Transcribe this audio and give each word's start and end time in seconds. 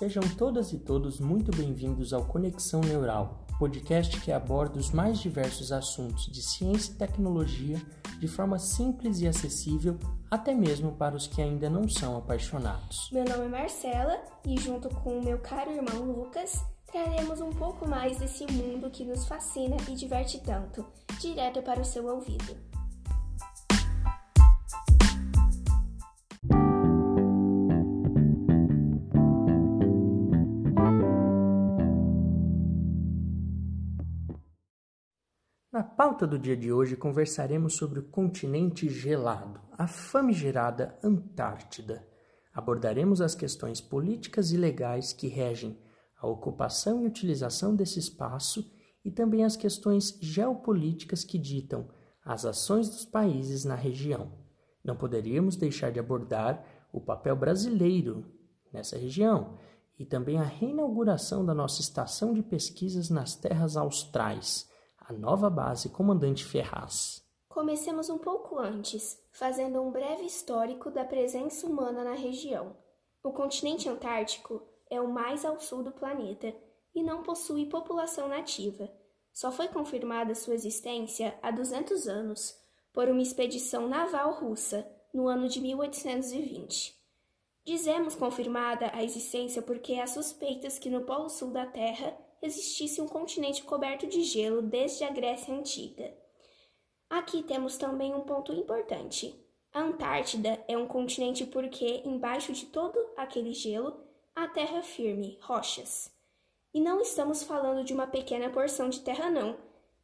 Sejam 0.00 0.22
todas 0.38 0.72
e 0.72 0.78
todos 0.78 1.20
muito 1.20 1.54
bem-vindos 1.54 2.14
ao 2.14 2.24
Conexão 2.24 2.80
Neural, 2.80 3.44
podcast 3.58 4.18
que 4.18 4.32
aborda 4.32 4.78
os 4.78 4.92
mais 4.92 5.18
diversos 5.18 5.72
assuntos 5.72 6.24
de 6.24 6.40
ciência 6.40 6.90
e 6.90 6.94
tecnologia 6.94 7.78
de 8.18 8.26
forma 8.26 8.58
simples 8.58 9.20
e 9.20 9.28
acessível, 9.28 9.98
até 10.30 10.54
mesmo 10.54 10.92
para 10.92 11.14
os 11.14 11.26
que 11.26 11.42
ainda 11.42 11.68
não 11.68 11.86
são 11.86 12.16
apaixonados. 12.16 13.10
Meu 13.12 13.26
nome 13.26 13.44
é 13.44 13.48
Marcela 13.48 14.18
e, 14.46 14.58
junto 14.58 14.88
com 14.88 15.18
o 15.18 15.22
meu 15.22 15.38
caro 15.38 15.70
irmão 15.70 16.02
Lucas, 16.10 16.64
traremos 16.90 17.42
um 17.42 17.50
pouco 17.50 17.86
mais 17.86 18.16
desse 18.16 18.50
mundo 18.50 18.88
que 18.88 19.04
nos 19.04 19.26
fascina 19.26 19.76
e 19.86 19.94
diverte 19.94 20.40
tanto, 20.40 20.82
direto 21.20 21.60
para 21.60 21.78
o 21.78 21.84
seu 21.84 22.06
ouvido. 22.06 22.69
Pauta 36.00 36.26
do 36.26 36.38
dia 36.38 36.56
de 36.56 36.72
hoje 36.72 36.96
conversaremos 36.96 37.76
sobre 37.76 37.98
o 37.98 38.04
continente 38.04 38.88
gelado, 38.88 39.60
a 39.76 39.86
famigerada 39.86 40.98
Antártida. 41.04 42.08
Abordaremos 42.54 43.20
as 43.20 43.34
questões 43.34 43.82
políticas 43.82 44.50
e 44.50 44.56
legais 44.56 45.12
que 45.12 45.28
regem 45.28 45.78
a 46.18 46.26
ocupação 46.26 47.02
e 47.02 47.06
utilização 47.06 47.76
desse 47.76 47.98
espaço 47.98 48.72
e 49.04 49.10
também 49.10 49.44
as 49.44 49.56
questões 49.56 50.16
geopolíticas 50.22 51.22
que 51.22 51.36
ditam 51.36 51.86
as 52.24 52.46
ações 52.46 52.88
dos 52.88 53.04
países 53.04 53.66
na 53.66 53.74
região. 53.74 54.32
Não 54.82 54.96
poderíamos 54.96 55.54
deixar 55.54 55.92
de 55.92 56.00
abordar 56.00 56.64
o 56.94 57.00
papel 57.02 57.36
brasileiro 57.36 58.24
nessa 58.72 58.96
região 58.96 59.58
e 59.98 60.06
também 60.06 60.38
a 60.38 60.44
reinauguração 60.44 61.44
da 61.44 61.52
nossa 61.52 61.82
estação 61.82 62.32
de 62.32 62.42
pesquisas 62.42 63.10
nas 63.10 63.34
terras 63.34 63.76
austrais 63.76 64.69
a 65.10 65.12
nova 65.12 65.50
base 65.50 65.88
Comandante 65.88 66.44
Ferraz. 66.44 67.20
Comecemos 67.48 68.08
um 68.08 68.16
pouco 68.16 68.60
antes, 68.60 69.20
fazendo 69.32 69.82
um 69.82 69.90
breve 69.90 70.22
histórico 70.22 70.88
da 70.88 71.04
presença 71.04 71.66
humana 71.66 72.04
na 72.04 72.14
região. 72.14 72.76
O 73.20 73.32
continente 73.32 73.88
antártico 73.88 74.62
é 74.88 75.00
o 75.00 75.08
mais 75.08 75.44
ao 75.44 75.58
sul 75.58 75.82
do 75.82 75.90
planeta 75.90 76.54
e 76.94 77.02
não 77.02 77.24
possui 77.24 77.66
população 77.66 78.28
nativa. 78.28 78.88
Só 79.32 79.50
foi 79.50 79.66
confirmada 79.66 80.32
sua 80.36 80.54
existência 80.54 81.36
há 81.42 81.50
200 81.50 82.06
anos 82.06 82.56
por 82.92 83.08
uma 83.08 83.20
expedição 83.20 83.88
naval 83.88 84.34
russa 84.34 84.88
no 85.12 85.26
ano 85.26 85.48
de 85.48 85.60
1820. 85.60 86.96
Dizemos 87.64 88.14
confirmada 88.14 88.92
a 88.94 89.02
existência 89.02 89.60
porque 89.60 89.94
há 89.94 90.06
suspeitas 90.06 90.78
que 90.78 90.88
no 90.88 91.00
Polo 91.00 91.28
Sul 91.28 91.50
da 91.50 91.66
Terra 91.66 92.16
existisse 92.42 93.00
um 93.00 93.08
continente 93.08 93.62
coberto 93.62 94.06
de 94.06 94.22
gelo 94.22 94.62
desde 94.62 95.04
a 95.04 95.10
Grécia 95.10 95.54
Antiga. 95.54 96.12
Aqui 97.08 97.42
temos 97.42 97.76
também 97.76 98.14
um 98.14 98.20
ponto 98.20 98.52
importante. 98.52 99.34
A 99.72 99.80
Antártida 99.80 100.62
é 100.66 100.76
um 100.76 100.86
continente 100.86 101.44
porque, 101.46 102.02
embaixo 102.04 102.52
de 102.52 102.66
todo 102.66 102.98
aquele 103.16 103.52
gelo, 103.52 104.00
há 104.34 104.48
terra 104.48 104.82
firme, 104.82 105.38
rochas. 105.42 106.10
E 106.72 106.80
não 106.80 107.00
estamos 107.00 107.42
falando 107.42 107.84
de 107.84 107.92
uma 107.92 108.06
pequena 108.06 108.48
porção 108.50 108.88
de 108.88 109.00
terra, 109.00 109.28
não. 109.28 109.56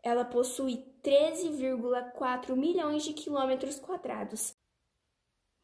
Ela 0.02 0.24
possui 0.24 0.84
13,4 1.02 2.54
milhões 2.54 3.04
de 3.04 3.12
quilômetros 3.12 3.78
quadrados, 3.78 4.54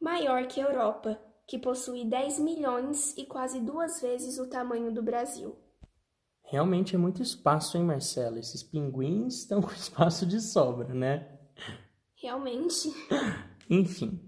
maior 0.01 0.47
que 0.47 0.61
a 0.61 0.65
Europa, 0.65 1.21
que 1.47 1.59
possui 1.59 2.05
10 2.05 2.39
milhões 2.39 3.17
e 3.17 3.25
quase 3.25 3.61
duas 3.61 4.01
vezes 4.01 4.39
o 4.39 4.49
tamanho 4.49 4.93
do 4.93 5.03
Brasil. 5.03 5.57
Realmente 6.53 6.95
é 6.95 6.99
muito 6.99 7.23
espaço, 7.23 7.79
hein, 7.79 7.83
Marcela? 7.83 8.39
Esses 8.39 8.63
pinguins 8.63 9.39
estão 9.41 9.63
com 9.63 9.73
espaço 9.73 10.27
de 10.27 10.39
sobra, 10.39 10.93
né? 10.93 11.27
Realmente. 12.15 12.93
Enfim, 13.71 14.21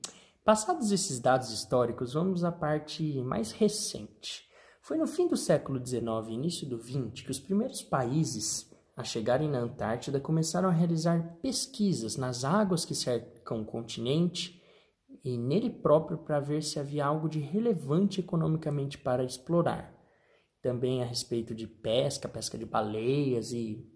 passados 0.42 0.90
esses 0.90 1.20
dados 1.20 1.50
históricos, 1.50 2.14
vamos 2.14 2.42
à 2.42 2.50
parte 2.50 3.20
mais 3.20 3.52
recente. 3.52 4.48
Foi 4.80 4.96
no 4.96 5.06
fim 5.06 5.28
do 5.28 5.36
século 5.36 5.86
XIX 5.86 6.06
e 6.28 6.32
início 6.32 6.66
do 6.66 6.78
XX 6.78 7.20
que 7.22 7.30
os 7.30 7.38
primeiros 7.38 7.82
países 7.82 8.72
a 8.96 9.04
chegarem 9.04 9.50
na 9.50 9.58
Antártida 9.58 10.18
começaram 10.18 10.70
a 10.70 10.72
realizar 10.72 11.36
pesquisas 11.42 12.16
nas 12.16 12.42
águas 12.42 12.86
que 12.86 12.94
cercam 12.94 13.60
o 13.60 13.66
continente 13.66 14.62
e 15.22 15.36
nele 15.36 15.68
próprio 15.68 16.16
para 16.16 16.40
ver 16.40 16.62
se 16.62 16.80
havia 16.80 17.04
algo 17.04 17.28
de 17.28 17.40
relevante 17.40 18.20
economicamente 18.20 18.96
para 18.96 19.22
explorar 19.22 19.93
também 20.64 21.02
a 21.02 21.04
respeito 21.04 21.54
de 21.54 21.66
pesca, 21.66 22.26
pesca 22.26 22.56
de 22.56 22.64
baleias 22.64 23.52
e 23.52 23.86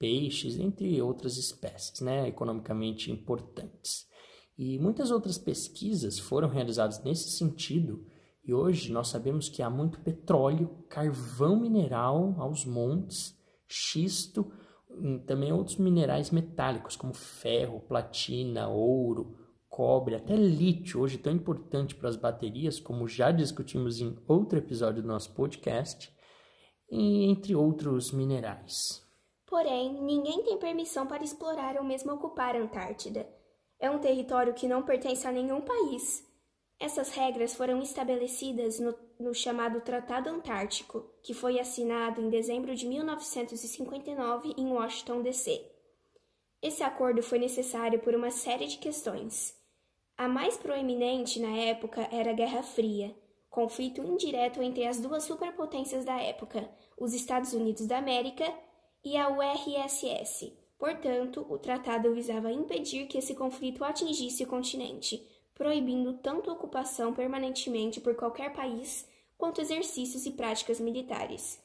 peixes, 0.00 0.58
entre 0.58 1.00
outras 1.00 1.36
espécies, 1.36 2.00
né, 2.00 2.26
economicamente 2.26 3.12
importantes. 3.12 4.04
E 4.58 4.80
muitas 4.80 5.12
outras 5.12 5.38
pesquisas 5.38 6.18
foram 6.18 6.48
realizadas 6.48 7.04
nesse 7.04 7.30
sentido, 7.30 8.04
e 8.44 8.52
hoje 8.52 8.90
nós 8.90 9.06
sabemos 9.06 9.48
que 9.48 9.62
há 9.62 9.70
muito 9.70 10.00
petróleo, 10.00 10.84
carvão 10.88 11.60
mineral 11.60 12.34
aos 12.36 12.64
montes, 12.64 13.38
xisto, 13.68 14.50
e 14.90 15.20
também 15.20 15.52
outros 15.52 15.76
minerais 15.76 16.32
metálicos 16.32 16.96
como 16.96 17.14
ferro, 17.14 17.78
platina, 17.78 18.66
ouro, 18.68 19.36
cobre, 19.68 20.14
até 20.14 20.34
lítio, 20.34 21.00
hoje 21.00 21.18
tão 21.18 21.32
importante 21.32 21.94
para 21.94 22.08
as 22.08 22.16
baterias, 22.16 22.80
como 22.80 23.06
já 23.06 23.30
discutimos 23.30 24.00
em 24.00 24.16
outro 24.26 24.58
episódio 24.58 25.02
do 25.02 25.08
nosso 25.08 25.34
podcast, 25.34 26.12
e 26.90 27.24
entre 27.24 27.54
outros 27.54 28.12
minerais. 28.12 29.04
Porém, 29.46 30.00
ninguém 30.02 30.42
tem 30.42 30.58
permissão 30.58 31.06
para 31.06 31.22
explorar 31.22 31.76
ou 31.76 31.84
mesmo 31.84 32.12
ocupar 32.12 32.56
a 32.56 32.58
Antártida. 32.58 33.28
É 33.78 33.90
um 33.90 33.98
território 33.98 34.54
que 34.54 34.66
não 34.66 34.82
pertence 34.82 35.26
a 35.26 35.32
nenhum 35.32 35.60
país. 35.60 36.24
Essas 36.78 37.10
regras 37.10 37.54
foram 37.54 37.80
estabelecidas 37.80 38.78
no, 38.78 38.94
no 39.18 39.34
chamado 39.34 39.80
Tratado 39.80 40.28
Antártico, 40.28 41.04
que 41.22 41.32
foi 41.32 41.58
assinado 41.58 42.20
em 42.20 42.28
dezembro 42.28 42.74
de 42.74 42.86
1959 42.86 44.54
em 44.58 44.72
Washington, 44.72 45.22
D.C. 45.22 45.75
Esse 46.66 46.82
acordo 46.82 47.22
foi 47.22 47.38
necessário 47.38 48.00
por 48.00 48.12
uma 48.12 48.32
série 48.32 48.66
de 48.66 48.78
questões. 48.78 49.56
A 50.18 50.26
mais 50.26 50.56
proeminente 50.56 51.38
na 51.38 51.56
época 51.56 52.08
era 52.10 52.30
a 52.30 52.34
Guerra 52.34 52.60
Fria, 52.60 53.14
conflito 53.48 54.02
indireto 54.02 54.60
entre 54.60 54.84
as 54.84 54.98
duas 55.00 55.22
superpotências 55.22 56.04
da 56.04 56.20
época, 56.20 56.68
os 56.98 57.14
Estados 57.14 57.52
Unidos 57.52 57.86
da 57.86 57.98
América 57.98 58.52
e 59.04 59.16
a 59.16 59.28
URSS. 59.28 60.58
Portanto, 60.76 61.46
o 61.48 61.56
tratado 61.56 62.12
visava 62.12 62.50
impedir 62.50 63.06
que 63.06 63.18
esse 63.18 63.36
conflito 63.36 63.84
atingisse 63.84 64.42
o 64.42 64.48
continente, 64.48 65.24
proibindo 65.54 66.14
tanto 66.14 66.50
ocupação 66.50 67.14
permanentemente 67.14 68.00
por 68.00 68.16
qualquer 68.16 68.52
país 68.52 69.08
quanto 69.38 69.60
exercícios 69.60 70.26
e 70.26 70.32
práticas 70.32 70.80
militares. 70.80 71.64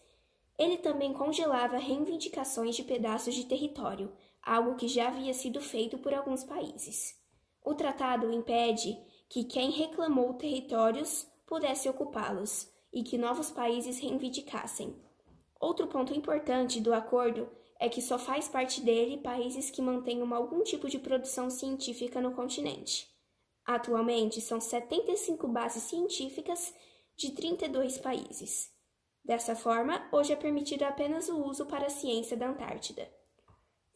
Ele 0.60 0.78
também 0.78 1.12
congelava 1.12 1.80
reivindicações 1.80 2.76
de 2.76 2.84
pedaços 2.84 3.34
de 3.34 3.46
território, 3.46 4.12
algo 4.44 4.76
que 4.76 4.88
já 4.88 5.08
havia 5.08 5.34
sido 5.34 5.62
feito 5.62 5.98
por 5.98 6.14
alguns 6.14 6.44
países. 6.44 7.16
O 7.64 7.76
tratado 7.76 8.32
impede 8.32 8.98
que 9.30 9.44
quem 9.44 9.72
reclamou 9.72 10.34
territórios 10.34 11.28
pudesse 11.46 11.88
ocupá-los 11.88 12.72
e 12.92 13.04
que 13.04 13.18
novos 13.18 13.52
países 13.52 14.00
reivindicassem. 14.00 14.96
Outro 15.60 15.88
ponto 15.88 16.14
importante 16.14 16.82
do 16.82 16.94
acordo 16.94 17.50
é 17.80 17.88
que 17.88 18.02
só 18.02 18.18
faz 18.18 18.48
parte 18.48 18.82
dele 18.82 19.18
países 19.18 19.70
que 19.70 19.82
mantenham 19.82 20.34
algum 20.34 20.64
tipo 20.64 20.90
de 20.90 21.00
produção 21.00 21.50
científica 21.50 22.20
no 22.20 22.34
continente. 22.34 23.10
Atualmente, 23.66 24.42
são 24.42 24.60
75 24.60 25.48
bases 25.48 25.84
científicas 25.84 26.74
de 27.16 27.32
32 27.32 28.00
países. 28.00 28.72
Dessa 29.24 29.56
forma, 29.56 30.10
hoje 30.12 30.34
é 30.34 30.36
permitido 30.36 30.84
apenas 30.84 31.30
o 31.30 31.44
uso 31.46 31.66
para 31.68 31.86
a 31.86 31.90
ciência 31.90 32.36
da 32.36 32.50
Antártida. 32.50 33.08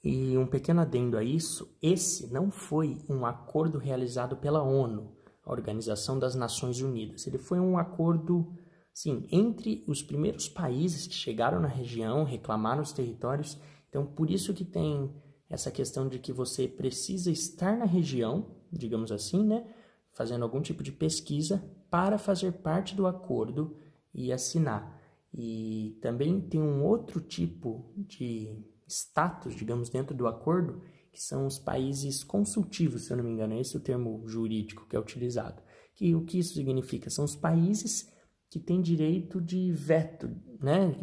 E 0.05 0.37
um 0.37 0.45
pequeno 0.45 0.81
adendo 0.81 1.17
a 1.17 1.23
isso: 1.23 1.75
esse 1.81 2.31
não 2.31 2.51
foi 2.51 3.03
um 3.09 3.25
acordo 3.25 3.79
realizado 3.79 4.37
pela 4.37 4.61
ONU, 4.61 5.11
a 5.43 5.51
Organização 5.51 6.19
das 6.19 6.35
Nações 6.35 6.79
Unidas. 6.79 7.25
Ele 7.25 7.39
foi 7.39 7.59
um 7.59 7.75
acordo, 7.75 8.53
sim, 8.93 9.27
entre 9.31 9.83
os 9.87 10.03
primeiros 10.03 10.47
países 10.47 11.07
que 11.07 11.15
chegaram 11.15 11.59
na 11.59 11.67
região, 11.67 12.23
reclamaram 12.23 12.83
os 12.83 12.93
territórios. 12.93 13.59
Então, 13.89 14.05
por 14.05 14.29
isso 14.29 14.53
que 14.53 14.63
tem 14.63 15.11
essa 15.49 15.71
questão 15.71 16.07
de 16.07 16.19
que 16.19 16.31
você 16.31 16.67
precisa 16.67 17.31
estar 17.31 17.75
na 17.75 17.85
região, 17.85 18.51
digamos 18.71 19.11
assim, 19.11 19.43
né, 19.43 19.65
fazendo 20.13 20.43
algum 20.43 20.61
tipo 20.61 20.83
de 20.83 20.91
pesquisa 20.91 21.63
para 21.89 22.19
fazer 22.19 22.51
parte 22.51 22.93
do 22.93 23.07
acordo 23.07 23.75
e 24.13 24.31
assinar. 24.31 25.01
E 25.33 25.97
também 25.99 26.39
tem 26.39 26.61
um 26.61 26.83
outro 26.83 27.19
tipo 27.19 27.91
de 27.97 28.63
status, 28.87 29.55
digamos, 29.55 29.89
dentro 29.89 30.15
do 30.15 30.27
acordo, 30.27 30.81
que 31.11 31.21
são 31.21 31.45
os 31.45 31.57
países 31.57 32.23
consultivos, 32.23 33.05
se 33.05 33.13
eu 33.13 33.17
não 33.17 33.23
me 33.23 33.31
engano, 33.31 33.57
esse 33.57 33.75
é 33.75 33.79
o 33.79 33.83
termo 33.83 34.27
jurídico 34.27 34.85
que 34.87 34.95
é 34.95 34.99
utilizado. 34.99 35.61
Que 35.93 36.13
o 36.13 36.25
que 36.25 36.39
isso 36.39 36.53
significa? 36.53 37.09
São 37.09 37.23
os 37.23 37.35
países 37.35 38.11
que 38.49 38.59
tem 38.59 38.81
direito 38.81 39.41
de 39.41 39.71
veto, 39.71 40.29
né? 40.61 40.93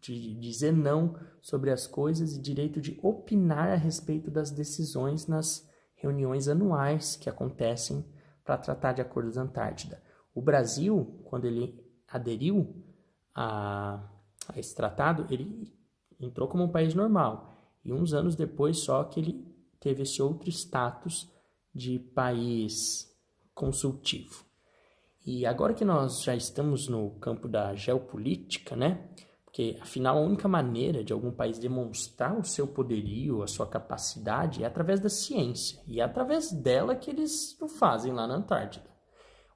De 0.00 0.34
dizer 0.34 0.72
não 0.72 1.18
sobre 1.40 1.70
as 1.70 1.86
coisas 1.86 2.36
e 2.36 2.40
direito 2.40 2.80
de 2.80 2.98
opinar 3.02 3.70
a 3.70 3.76
respeito 3.76 4.30
das 4.30 4.50
decisões 4.50 5.26
nas 5.26 5.66
reuniões 5.94 6.48
anuais 6.48 7.16
que 7.16 7.30
acontecem 7.30 8.04
para 8.44 8.58
tratar 8.58 8.92
de 8.92 9.00
acordos 9.00 9.34
da 9.34 9.42
Antártida. 9.42 10.02
O 10.34 10.42
Brasil, 10.42 11.18
quando 11.24 11.46
ele 11.46 11.82
aderiu 12.06 12.84
a, 13.34 14.06
a 14.48 14.58
esse 14.58 14.74
tratado, 14.74 15.26
ele 15.30 15.75
entrou 16.20 16.48
como 16.48 16.64
um 16.64 16.68
país 16.68 16.94
normal. 16.94 17.54
E 17.84 17.92
uns 17.92 18.12
anos 18.12 18.34
depois 18.34 18.78
só 18.78 19.04
que 19.04 19.20
ele 19.20 19.46
teve 19.78 20.02
esse 20.02 20.20
outro 20.20 20.48
status 20.50 21.30
de 21.74 21.98
país 21.98 23.14
consultivo. 23.54 24.44
E 25.24 25.44
agora 25.44 25.74
que 25.74 25.84
nós 25.84 26.22
já 26.22 26.36
estamos 26.36 26.88
no 26.88 27.10
campo 27.18 27.48
da 27.48 27.74
geopolítica, 27.74 28.76
né? 28.76 29.08
Porque 29.44 29.76
afinal 29.80 30.18
a 30.18 30.20
única 30.20 30.46
maneira 30.46 31.02
de 31.02 31.12
algum 31.12 31.32
país 31.32 31.58
demonstrar 31.58 32.38
o 32.38 32.44
seu 32.44 32.66
poderio, 32.66 33.42
a 33.42 33.46
sua 33.46 33.66
capacidade 33.66 34.62
é 34.62 34.66
através 34.66 35.00
da 35.00 35.08
ciência. 35.08 35.80
E 35.86 36.00
é 36.00 36.04
através 36.04 36.52
dela 36.52 36.94
que 36.94 37.10
eles 37.10 37.60
o 37.60 37.66
fazem 37.66 38.12
lá 38.12 38.26
na 38.26 38.36
Antártida. 38.36 38.88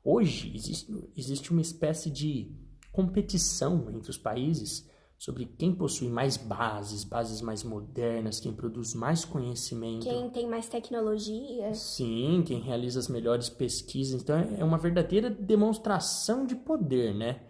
Hoje 0.02 0.52
existe, 0.54 1.10
existe 1.16 1.52
uma 1.52 1.60
espécie 1.60 2.10
de 2.10 2.50
competição 2.90 3.90
entre 3.90 4.10
os 4.10 4.18
países 4.18 4.89
sobre 5.20 5.44
quem 5.44 5.74
possui 5.74 6.08
mais 6.08 6.38
bases, 6.38 7.04
bases 7.04 7.42
mais 7.42 7.62
modernas, 7.62 8.40
quem 8.40 8.54
produz 8.54 8.94
mais 8.94 9.22
conhecimento. 9.22 10.04
Quem 10.04 10.30
tem 10.30 10.48
mais 10.48 10.66
tecnologia. 10.66 11.74
Sim, 11.74 12.42
quem 12.46 12.58
realiza 12.58 12.98
as 12.98 13.06
melhores 13.06 13.50
pesquisas. 13.50 14.22
Então 14.22 14.38
é 14.56 14.64
uma 14.64 14.78
verdadeira 14.78 15.28
demonstração 15.28 16.46
de 16.46 16.56
poder, 16.56 17.14
né? 17.14 17.42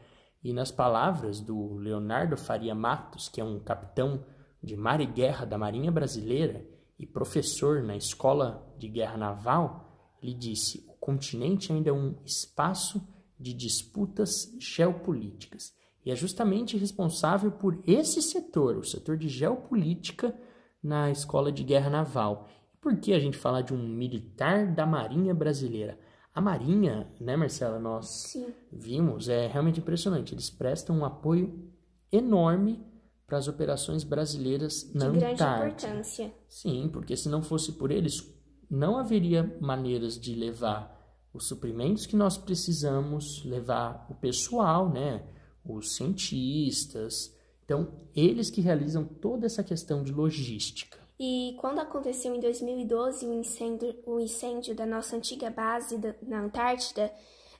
E 0.42 0.52
nas 0.52 0.72
palavras 0.72 1.40
do 1.40 1.74
Leonardo 1.74 2.36
Faria 2.36 2.74
Matos, 2.74 3.28
que 3.28 3.40
é 3.40 3.44
um 3.44 3.60
capitão 3.60 4.24
de 4.60 4.76
mar 4.76 5.00
e 5.00 5.06
guerra 5.06 5.44
da 5.44 5.56
Marinha 5.56 5.92
Brasileira 5.92 6.66
e 6.98 7.06
professor 7.06 7.84
na 7.84 7.96
Escola 7.96 8.74
de 8.76 8.88
Guerra 8.88 9.16
Naval, 9.16 10.18
ele 10.20 10.34
disse: 10.34 10.84
o 10.88 10.94
continente 10.94 11.72
ainda 11.72 11.90
é 11.90 11.92
um 11.92 12.16
espaço 12.24 13.00
de 13.38 13.54
disputas 13.54 14.52
geopolíticas 14.58 15.78
e 16.10 16.12
é 16.12 16.16
justamente 16.16 16.76
responsável 16.76 17.52
por 17.52 17.80
esse 17.86 18.20
setor, 18.20 18.76
o 18.76 18.84
setor 18.84 19.16
de 19.16 19.28
geopolítica 19.28 20.34
na 20.82 21.08
Escola 21.08 21.52
de 21.52 21.62
Guerra 21.62 21.88
Naval. 21.88 22.48
E 22.74 22.76
por 22.78 22.96
que 22.96 23.12
a 23.12 23.20
gente 23.20 23.38
fala 23.38 23.62
de 23.62 23.72
um 23.72 23.88
militar 23.88 24.74
da 24.74 24.84
Marinha 24.84 25.32
Brasileira? 25.32 25.96
A 26.34 26.40
Marinha, 26.40 27.08
né, 27.20 27.36
Marcela, 27.36 27.78
nós 27.78 28.08
Sim. 28.26 28.52
vimos, 28.72 29.28
é 29.28 29.46
realmente 29.46 29.78
impressionante. 29.78 30.34
Eles 30.34 30.50
prestam 30.50 30.98
um 30.98 31.04
apoio 31.04 31.70
enorme 32.10 32.84
para 33.24 33.38
as 33.38 33.46
operações 33.46 34.02
brasileiras 34.02 34.92
na 34.92 35.10
de 35.10 35.16
grande 35.16 35.34
Antártida. 35.34 35.92
importância. 35.92 36.34
Sim, 36.48 36.90
porque 36.92 37.16
se 37.16 37.28
não 37.28 37.40
fosse 37.40 37.74
por 37.74 37.92
eles, 37.92 38.20
não 38.68 38.96
haveria 38.98 39.56
maneiras 39.60 40.18
de 40.18 40.34
levar 40.34 40.98
os 41.32 41.46
suprimentos 41.46 42.04
que 42.04 42.16
nós 42.16 42.36
precisamos, 42.36 43.44
levar 43.44 44.08
o 44.10 44.14
pessoal, 44.16 44.88
né? 44.88 45.22
Os 45.64 45.94
cientistas. 45.94 47.34
Então, 47.64 47.88
eles 48.14 48.50
que 48.50 48.60
realizam 48.60 49.04
toda 49.04 49.46
essa 49.46 49.62
questão 49.62 50.02
de 50.02 50.12
logística. 50.12 50.98
E 51.18 51.54
quando 51.60 51.78
aconteceu 51.80 52.34
em 52.34 52.40
2012 52.40 53.26
o 53.26 53.32
incêndio, 53.34 53.94
o 54.06 54.18
incêndio 54.18 54.74
da 54.74 54.86
nossa 54.86 55.16
antiga 55.16 55.50
base 55.50 55.98
da, 55.98 56.14
na 56.22 56.40
Antártida, 56.40 57.12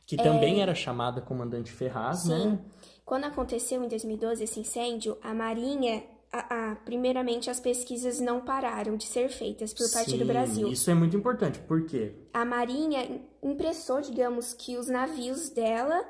Que 0.07 0.17
também 0.17 0.61
era 0.63 0.75
chamada 0.75 1.21
Comandante 1.21 1.71
Ferraz, 1.71 2.29
É. 2.29 2.39
sim, 2.39 2.47
né? 2.51 2.59
quando 3.05 3.25
aconteceu 3.25 3.85
em 3.85 3.89
2012 3.89 4.43
esse 4.43 4.59
incêndio, 4.61 5.17
a 5.23 5.33
Marinha, 5.35 6.03
a, 6.33 6.73
a- 6.73 6.77
primeiramente 6.77 7.51
as 7.51 7.61
pesquisas 7.61 8.19
não 8.19 8.41
pararam 8.41 8.97
de 8.97 9.05
ser 9.05 9.29
feitas 9.29 9.73
por 9.75 9.89
parte 9.93 10.17
do 10.17 10.25
Brasil. 10.25 10.67
Isso 10.69 10.91
é 10.91 10.95
muito 10.95 11.17
importante, 11.17 11.59
por 11.61 11.85
quê? 11.87 12.15
A 12.33 12.45
Marinha 12.45 13.21
impressou, 13.43 14.01
digamos 14.01 14.55
que, 14.55 14.77
os 14.79 14.89
navios 14.89 15.51
dela 15.51 16.03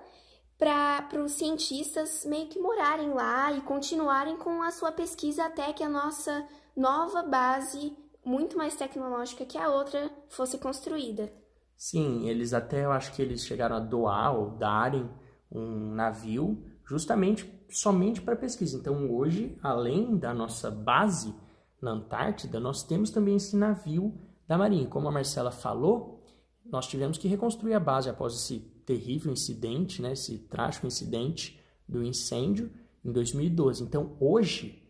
para 0.61 1.25
os 1.25 1.33
cientistas 1.33 2.27
meio 2.27 2.47
que 2.47 2.59
morarem 2.59 3.15
lá 3.15 3.51
e 3.51 3.62
continuarem 3.62 4.37
com 4.37 4.62
a 4.62 4.71
sua 4.71 4.93
pesquisa 4.93 5.47
até 5.47 5.73
que 5.73 5.83
a 5.83 5.89
nossa 5.89 6.47
nova 6.77 7.23
base, 7.23 7.97
muito 8.23 8.59
mais 8.59 8.77
tecnológica 8.77 9.47
que 9.47 9.57
a 9.57 9.71
outra, 9.71 10.11
fosse 10.29 10.59
construída. 10.59 11.33
Sim, 11.75 12.29
eles 12.29 12.53
até, 12.53 12.85
eu 12.85 12.93
acho 12.93 13.15
que 13.15 13.23
eles 13.23 13.43
chegaram 13.43 13.77
a 13.77 13.81
doar 13.81 14.37
ou 14.37 14.51
darem 14.51 15.09
um 15.51 15.95
navio 15.95 16.63
justamente 16.85 17.51
somente 17.71 18.21
para 18.21 18.37
pesquisa. 18.37 18.77
Então, 18.77 19.11
hoje, 19.11 19.56
além 19.63 20.19
da 20.19 20.35
nossa 20.35 20.71
base 20.71 21.35
na 21.81 21.93
Antártida, 21.93 22.61
nós 22.61 22.83
temos 22.83 23.11
também 23.11 23.37
esse 23.37 23.56
navio 23.56 24.13
da 24.47 24.59
Marinha. 24.59 24.87
Como 24.89 25.09
a 25.09 25.13
Marcela 25.13 25.51
falou, 25.51 26.23
nós 26.67 26.87
tivemos 26.87 27.17
que 27.17 27.29
reconstruir 27.29 27.73
a 27.73 27.81
base 27.81 28.11
após 28.11 28.35
esse 28.35 28.69
terrível 28.87 29.32
incidente, 29.32 30.00
né, 30.03 30.12
esse 30.12 30.38
trágico 30.38 30.87
incidente 30.87 31.61
do 31.88 32.03
incêndio 32.03 32.71
em 33.05 33.12
2012. 33.12 33.82
Então, 33.82 34.17
hoje, 34.21 34.82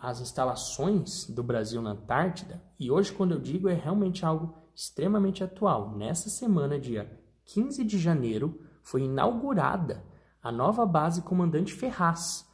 as 0.00 0.20
instalações 0.20 1.26
do 1.26 1.42
Brasil 1.42 1.82
na 1.82 1.90
Antártida, 1.90 2.62
e 2.78 2.90
hoje, 2.90 3.12
quando 3.12 3.32
eu 3.32 3.40
digo, 3.40 3.68
é 3.68 3.74
realmente 3.74 4.24
algo 4.24 4.54
extremamente 4.74 5.44
atual. 5.44 5.96
Nessa 5.96 6.28
semana, 6.28 6.78
dia 6.78 7.20
15 7.46 7.84
de 7.84 7.98
janeiro, 7.98 8.60
foi 8.82 9.02
inaugurada 9.02 10.04
a 10.42 10.50
nova 10.50 10.84
base 10.84 11.22
Comandante 11.22 11.72
Ferraz. 11.72 12.46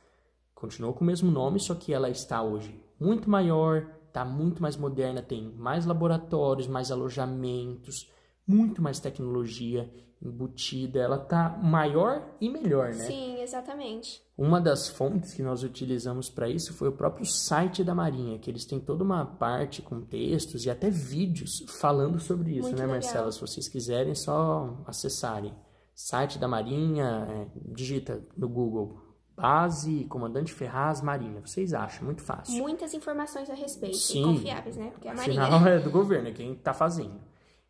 Continuou 0.55 0.95
com 0.95 1.03
o 1.03 1.07
mesmo 1.07 1.31
nome, 1.31 1.59
só 1.59 1.75
que 1.75 1.93
ela 1.93 2.11
está 2.11 2.43
hoje 2.43 2.81
muito 2.99 3.31
maior, 3.31 3.87
está 4.07 4.25
muito 4.25 4.61
mais 4.61 4.77
moderna, 4.77 5.23
tem 5.23 5.55
mais 5.57 5.87
laboratórios, 5.87 6.67
mais 6.67 6.91
alojamentos, 6.91 8.11
muito 8.51 8.83
mais 8.83 8.99
tecnologia 8.99 9.89
embutida. 10.23 11.01
Ela 11.01 11.17
está 11.17 11.49
maior 11.63 12.23
e 12.41 12.49
melhor, 12.49 12.89
né? 12.89 13.05
Sim, 13.05 13.41
exatamente. 13.41 14.23
Uma 14.37 14.61
das 14.61 14.89
fontes 14.89 15.33
que 15.33 15.43
nós 15.43 15.63
utilizamos 15.63 16.29
para 16.29 16.49
isso 16.49 16.75
foi 16.75 16.89
o 16.89 16.93
próprio 16.93 17.25
site 17.25 17.83
da 17.83 17.95
Marinha, 17.95 18.39
que 18.39 18.51
eles 18.51 18.65
têm 18.65 18.81
toda 18.81 19.03
uma 19.05 19.25
parte 19.25 19.83
com 19.83 20.01
textos 20.01 20.65
e 20.67 20.71
até 20.71 20.91
vídeos 20.91 21.65
falando 21.69 22.19
sobre 22.19 22.53
isso, 22.53 22.69
Muito 22.69 22.77
né, 22.79 22.87
legal. 22.87 23.01
Marcela? 23.01 23.33
Se 23.33 23.41
vocês 23.41 23.69
quiserem, 23.69 24.15
só 24.15 24.83
acessarem. 24.87 25.55
Site 25.95 26.39
da 26.39 26.49
Marinha, 26.49 27.27
é, 27.31 27.47
digita 27.73 28.23
no 28.37 28.49
Google 28.49 28.99
base 29.37 30.05
Comandante 30.05 30.53
Ferraz 30.53 31.01
Marinha. 31.01 31.41
Vocês 31.41 31.73
acham, 31.73 32.05
muito 32.05 32.23
fácil. 32.23 32.55
Muitas 32.57 32.93
informações 32.93 33.49
a 33.49 33.55
respeito, 33.55 33.97
Sim. 33.97 34.21
e 34.21 34.25
confiáveis, 34.25 34.77
né? 34.77 34.91
Porque 34.91 35.09
a 35.09 35.15
Marinha... 35.15 35.43
Afinal, 35.43 35.67
é 35.69 35.79
do 35.79 35.91
governo, 35.91 36.29
é 36.29 36.33
quem 36.33 36.53
está 36.53 36.75
fazendo. 36.75 37.21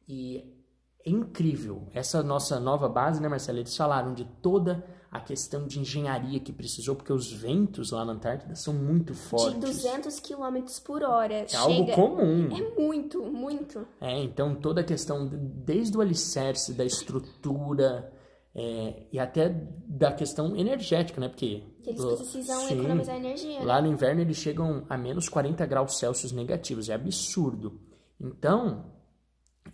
E 0.09 0.60
é 1.05 1.11
incrível. 1.11 1.89
Essa 1.93 2.23
nossa 2.23 2.59
nova 2.61 2.89
base, 2.89 3.21
né, 3.21 3.29
Marcela? 3.29 3.59
Eles 3.59 3.77
falaram 3.77 4.13
de 4.15 4.25
toda 4.43 4.85
a 5.11 5.19
questão 5.19 5.67
de 5.67 5.81
engenharia 5.81 6.39
que 6.39 6.53
precisou, 6.53 6.95
porque 6.95 7.13
os 7.13 7.33
ventos 7.33 7.91
lá 7.91 8.05
na 8.05 8.13
Antártida 8.13 8.55
são 8.55 8.73
muito 8.73 9.13
De 9.13 9.19
fortes. 9.19 9.59
200 9.59 10.21
km 10.21 10.63
por 10.85 11.03
hora. 11.03 11.35
É 11.35 11.57
algo 11.57 11.75
Chega... 11.75 11.95
comum. 11.95 12.49
É 12.57 12.81
muito, 12.81 13.23
muito. 13.25 13.87
É, 14.01 14.23
então 14.23 14.55
toda 14.55 14.83
a 14.83 14.85
questão, 14.85 15.27
de- 15.27 15.37
desde 15.37 15.97
o 15.99 16.01
alicerce, 16.01 16.73
da 16.75 16.85
estrutura 16.85 18.13
é, 18.55 19.03
e 19.13 19.19
até 19.19 19.49
da 19.87 20.13
questão 20.13 20.57
energética, 20.57 21.21
né? 21.21 21.29
Porque 21.29 21.65
Que 21.83 21.91
eles 21.91 22.05
precisam 22.05 22.61
sim, 22.69 22.79
economizar 22.79 23.17
energia. 23.17 23.59
né? 23.61 23.65
Lá 23.65 23.81
no 23.83 23.89
inverno 23.89 24.21
eles 24.21 24.37
chegam 24.37 24.85
a 24.89 24.97
menos 24.97 25.29
40 25.29 25.65
graus 25.67 25.99
Celsius 25.99 26.31
negativos, 26.33 26.89
é 26.89 26.95
absurdo. 26.95 27.81
Então, 28.21 28.85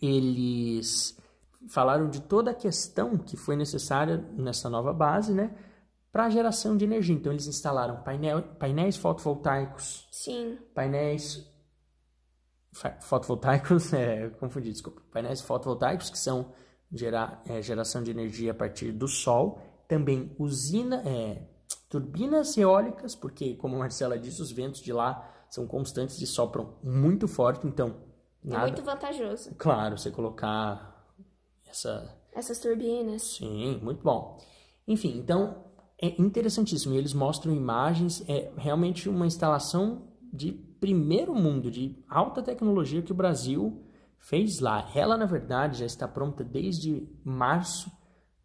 eles 0.01 1.17
falaram 1.69 2.09
de 2.09 2.21
toda 2.21 2.51
a 2.51 2.55
questão 2.55 3.17
que 3.17 3.37
foi 3.37 3.57
necessária 3.57 4.19
nessa 4.37 4.69
nova 4.71 4.93
base, 4.93 5.33
né? 5.33 5.55
Para 6.13 6.27
a 6.27 6.31
geração 6.31 6.77
de 6.77 6.85
energia. 6.85 7.15
Então, 7.15 7.33
eles 7.33 7.47
instalaram 7.47 8.03
painel, 8.03 8.43
painéis 8.43 8.97
fotovoltaicos, 8.97 10.09
Sim. 10.11 10.59
painéis 10.75 11.47
fotovoltaicos, 13.01 13.93
é, 13.95 14.29
confundi, 14.31 14.71
desculpa, 14.71 15.03
painéis 15.13 15.41
fotovoltaicos 15.41 16.11
que 16.11 16.19
são 16.19 16.53
gerar, 16.93 17.43
é, 17.47 17.61
geração 17.61 18.03
de 18.03 18.11
energia 18.11 18.53
a 18.53 18.55
partir 18.55 18.93
do 18.93 19.09
sol, 19.09 19.61
também 19.89 20.35
usina, 20.39 21.03
é, 21.07 21.43
turbinas 21.89 22.57
eólicas, 22.57 23.15
porque 23.15 23.55
como 23.55 23.77
a 23.77 23.79
Marcela 23.79 24.19
disse, 24.19 24.43
os 24.43 24.53
ventos 24.53 24.81
de 24.81 24.93
lá 24.93 25.33
são 25.49 25.67
constantes 25.67 26.21
e 26.21 26.27
sopram 26.27 26.75
muito 26.83 27.27
forte, 27.29 27.67
então 27.67 28.06
É 28.47 28.51
nada, 28.51 28.67
muito 28.67 28.83
vantajoso. 28.83 29.55
claro, 29.57 29.99
você 29.99 30.11
colocar 30.11 31.05
essa 31.67 32.17
Essas 32.33 32.59
turbinas. 32.61 33.23
Sim, 33.23 33.81
muito 33.83 34.03
bom. 34.03 34.39
Enfim, 34.87 35.19
então 35.19 35.65
é 36.01 36.21
interessantíssimo. 36.21 36.95
E 36.95 36.99
eles 36.99 37.13
mostram 37.13 37.55
imagens, 37.55 38.23
é 38.29 38.53
realmente 38.57 39.09
uma 39.09 39.27
instalação 39.27 40.09
de 40.33 40.53
primeiro 40.53 41.35
mundo, 41.35 41.71
de 41.71 42.03
alta 42.09 42.43
tecnologia 42.43 43.03
que 43.03 43.13
o 43.13 43.17
Brasil 43.17 43.83
fez 44.19 44.61
lá. 44.61 44.91
Ela, 44.95 45.17
na 45.17 45.27
verdade, 45.27 45.79
já 45.79 45.87
está 45.87 46.07
pronta 46.07 46.45
desde 46.45 47.09
março 47.25 47.91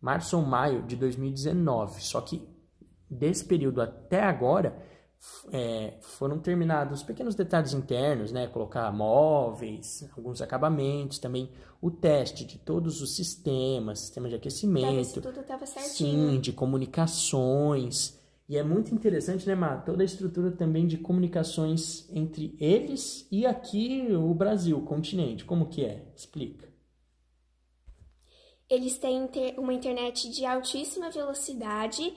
março 0.02 0.36
ou 0.36 0.44
maio 0.44 0.82
de 0.82 0.96
2019. 0.96 2.02
Só 2.02 2.20
que 2.20 2.50
desse 3.10 3.46
período 3.46 3.82
até 3.82 4.24
agora 4.24 4.76
é, 5.52 5.94
foram 6.02 6.40
terminados 6.40 7.04
pequenos 7.04 7.36
detalhes 7.36 7.74
internos, 7.74 8.32
né? 8.32 8.48
Colocar 8.48 8.92
móveis, 8.92 10.08
alguns 10.16 10.42
acabamentos, 10.42 11.20
também 11.20 11.50
o 11.82 11.92
teste 11.92 12.46
de 12.46 12.58
todos 12.58 13.02
os 13.02 13.16
sistemas, 13.16 14.00
sistema 14.00 14.30
de 14.30 14.36
aquecimento, 14.36 15.22
tudo 15.22 15.44
tava 15.44 15.66
certinho. 15.66 16.32
sim, 16.32 16.40
de 16.40 16.52
comunicações. 16.52 18.20
E 18.48 18.58
é 18.58 18.64
muito 18.64 18.94
interessante, 18.94 19.48
né, 19.48 19.56
Má? 19.56 19.78
Toda 19.78 20.04
a 20.04 20.06
estrutura 20.06 20.52
também 20.52 20.86
de 20.86 20.98
comunicações 20.98 22.10
entre 22.12 22.56
eles 22.60 23.26
e 23.32 23.46
aqui 23.46 24.08
o 24.12 24.34
Brasil, 24.34 24.78
o 24.78 24.82
continente. 24.82 25.46
Como 25.46 25.68
que 25.68 25.86
é? 25.86 26.06
Explica. 26.16 26.70
Eles 28.70 28.98
têm 28.98 29.30
uma 29.58 29.74
internet 29.74 30.30
de 30.30 30.46
altíssima 30.46 31.10
velocidade, 31.10 32.14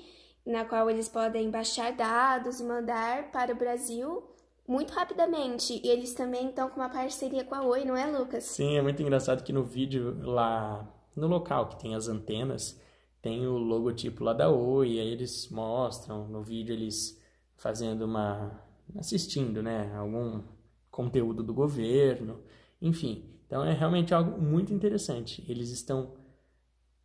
na 0.46 0.64
qual 0.64 0.90
eles 0.90 1.08
podem 1.08 1.50
baixar 1.50 1.92
dados 1.92 2.60
e 2.60 2.64
mandar 2.64 3.30
para 3.30 3.52
o 3.52 3.56
Brasil 3.56 4.22
muito 4.66 4.92
rapidamente. 4.92 5.80
E 5.82 5.88
eles 5.88 6.14
também 6.14 6.48
estão 6.48 6.68
com 6.68 6.80
uma 6.80 6.88
parceria 6.88 7.44
com 7.44 7.54
a 7.54 7.62
Oi, 7.62 7.84
não 7.84 7.96
é, 7.96 8.06
Lucas? 8.06 8.44
Sim, 8.44 8.76
é 8.76 8.82
muito 8.82 9.00
engraçado 9.02 9.42
que 9.42 9.52
no 9.52 9.64
vídeo 9.64 10.18
lá 10.22 10.86
no 11.14 11.26
local 11.26 11.68
que 11.68 11.80
tem 11.80 11.94
as 11.94 12.08
antenas, 12.08 12.80
tem 13.22 13.46
o 13.46 13.56
logotipo 13.56 14.24
lá 14.24 14.32
da 14.32 14.50
Oi, 14.50 14.92
e 14.92 15.00
aí 15.00 15.08
eles 15.08 15.48
mostram 15.48 16.26
no 16.26 16.42
vídeo 16.42 16.74
eles 16.74 17.20
fazendo 17.56 18.04
uma 18.04 18.60
assistindo, 18.98 19.62
né, 19.62 19.94
algum 19.96 20.42
conteúdo 20.90 21.42
do 21.42 21.54
governo, 21.54 22.42
enfim. 22.80 23.24
Então 23.46 23.64
é 23.64 23.72
realmente 23.72 24.12
algo 24.12 24.40
muito 24.40 24.74
interessante. 24.74 25.44
Eles 25.48 25.70
estão 25.70 26.14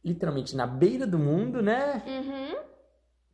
literalmente 0.03 0.55
na 0.55 0.67
beira 0.67 1.05
do 1.08 1.17
mundo, 1.17 1.62
né? 1.62 2.03
Uhum. 2.05 2.69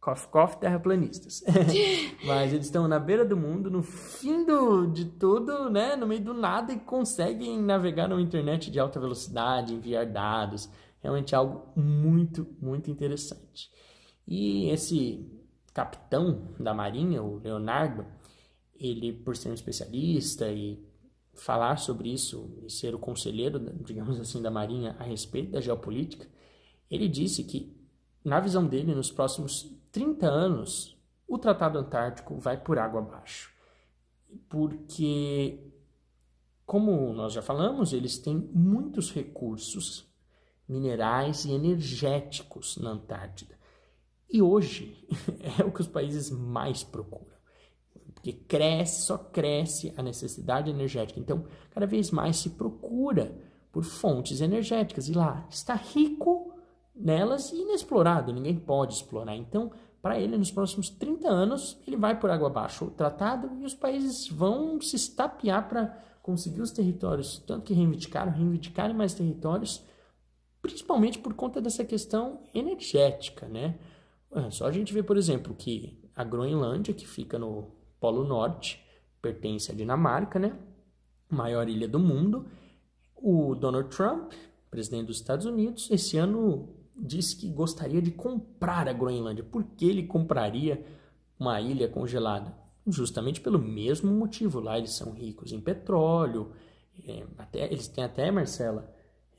Cof, 0.06 0.28
cof, 0.28 0.58
terraplanistas. 0.58 1.44
Mas 2.24 2.54
eles 2.54 2.68
estão 2.68 2.88
na 2.88 3.00
beira 3.00 3.26
do 3.26 3.36
mundo, 3.36 3.72
no 3.72 3.82
fim 3.82 4.46
do, 4.46 4.86
de 4.86 5.06
tudo, 5.06 5.68
né? 5.68 5.96
No 5.96 6.06
meio 6.06 6.24
do 6.24 6.32
nada 6.32 6.72
e 6.72 6.80
conseguem 6.80 7.60
navegar 7.60 8.08
na 8.08 8.22
internet 8.22 8.70
de 8.70 8.80
alta 8.80 9.00
velocidade, 9.00 9.74
enviar 9.74 10.06
dados. 10.06 10.70
Realmente 11.02 11.34
é 11.34 11.38
algo 11.40 11.72
muito, 11.76 12.46
muito 12.62 12.92
interessante. 12.92 13.72
E 14.28 14.70
esse 14.70 15.28
capitão 15.74 16.54
da 16.60 16.72
marinha, 16.72 17.24
o 17.24 17.40
Leonardo, 17.40 18.06
ele, 18.80 19.12
por 19.12 19.36
ser 19.36 19.50
um 19.50 19.56
especialista 19.56 20.48
e 20.52 20.86
falar 21.34 21.78
sobre 21.78 22.14
isso 22.14 22.60
e 22.64 22.72
ser 22.72 22.94
o 22.94 23.00
conselheiro, 23.00 23.60
digamos 23.84 24.20
assim, 24.20 24.40
da 24.40 24.52
marinha 24.52 24.96
a 25.00 25.04
respeito 25.04 25.54
da 25.54 25.62
geopolítica, 25.62 26.28
ele 26.92 27.08
disse 27.08 27.44
que, 27.44 27.76
na 28.24 28.40
visão 28.40 28.68
dele, 28.68 28.94
nos 28.94 29.12
próximos 29.12 29.84
30 29.96 30.28
anos, 30.28 30.98
o 31.26 31.38
Tratado 31.38 31.80
Antártico 31.80 32.38
vai 32.38 32.62
por 32.62 32.78
água 32.78 33.00
abaixo. 33.00 33.50
Porque, 34.50 35.72
como 36.66 37.14
nós 37.14 37.32
já 37.32 37.42
falamos, 37.42 37.94
eles 37.94 38.18
têm 38.18 38.36
muitos 38.54 39.10
recursos 39.10 40.06
minerais 40.68 41.46
e 41.46 41.54
energéticos 41.54 42.76
na 42.76 42.90
Antártida. 42.90 43.58
E 44.30 44.42
hoje 44.42 45.08
é 45.58 45.64
o 45.64 45.72
que 45.72 45.80
os 45.80 45.88
países 45.88 46.30
mais 46.30 46.84
procuram. 46.84 47.38
Porque 48.14 48.34
cresce, 48.34 49.04
só 49.04 49.18
cresce 49.18 49.94
a 49.96 50.04
necessidade 50.04 50.70
energética. 50.70 51.22
Então, 51.22 51.46
cada 51.72 51.88
vez 51.88 52.12
mais 52.12 52.36
se 52.36 52.50
procura 52.50 53.34
por 53.72 53.86
fontes 53.86 54.42
energéticas. 54.42 55.08
E 55.08 55.14
lá 55.14 55.48
está 55.50 55.74
rico 55.74 56.45
nelas 56.96 57.52
e 57.52 57.62
inexplorado, 57.62 58.32
ninguém 58.32 58.56
pode 58.56 58.94
explorar. 58.94 59.36
Então, 59.36 59.72
para 60.02 60.20
ele, 60.20 60.38
nos 60.38 60.52
próximos 60.52 60.90
30 60.90 61.28
anos, 61.28 61.82
ele 61.88 61.98
vai 61.98 62.20
por 62.20 62.30
água 62.30 62.48
abaixo 62.48 62.86
o 62.86 62.92
tratado 62.92 63.50
e 63.60 63.66
os 63.66 63.74
países 63.74 64.28
vão 64.28 64.80
se 64.80 64.96
estapear 64.96 65.68
para 65.68 65.98
conseguir 66.22 66.62
os 66.62 66.72
territórios, 66.72 67.40
tanto 67.40 67.66
que 67.66 67.74
reivindicaram, 67.74 68.32
reivindicarem 68.32 68.96
mais 68.96 69.14
territórios, 69.14 69.84
principalmente 70.62 71.20
por 71.20 71.34
conta 71.34 71.62
dessa 71.62 71.84
questão 71.84 72.42
energética, 72.54 73.48
né? 73.48 73.80
É, 74.32 74.50
só 74.52 74.68
a 74.68 74.72
gente 74.72 74.94
vê, 74.94 75.02
por 75.02 75.18
exemplo, 75.18 75.54
que 75.54 76.00
a 76.16 76.24
Groenlândia, 76.24 76.94
que 76.94 77.08
fica 77.08 77.40
no 77.40 77.72
Polo 78.00 78.24
Norte, 78.24 78.84
pertence 79.22 79.72
à 79.72 79.76
Dinamarca, 79.76 80.38
né? 80.38 80.58
Maior 81.30 81.68
ilha 81.68 81.88
do 81.88 82.00
mundo. 82.00 82.46
O 83.16 83.56
Donald 83.56 83.90
Trump, 83.90 84.34
presidente 84.70 85.08
dos 85.08 85.18
Estados 85.18 85.46
Unidos, 85.46 85.90
esse 85.90 86.18
ano 86.18 86.75
disse 86.98 87.36
que 87.36 87.50
gostaria 87.50 88.02
de 88.02 88.12
comprar 88.12 88.88
a 88.88 88.94
Groenlândia. 88.94 89.44
Por 89.44 89.64
que 89.64 89.86
ele 89.86 90.04
compraria 90.04 90.86
uma 91.40 91.60
ilha 91.60 91.88
congelada? 91.88 92.56
Justamente 92.88 93.42
pelo 93.42 93.60
mesmo 93.60 94.12
motivo. 94.12 94.60
Lá 94.60 94.78
eles 94.78 94.92
são 94.92 95.12
ricos 95.12 95.52
em 95.52 95.60
petróleo, 95.60 96.52
é, 97.08 97.26
até, 97.38 97.66
eles 97.66 97.88
têm 97.88 98.04
até, 98.04 98.32
Marcela, 98.32 98.90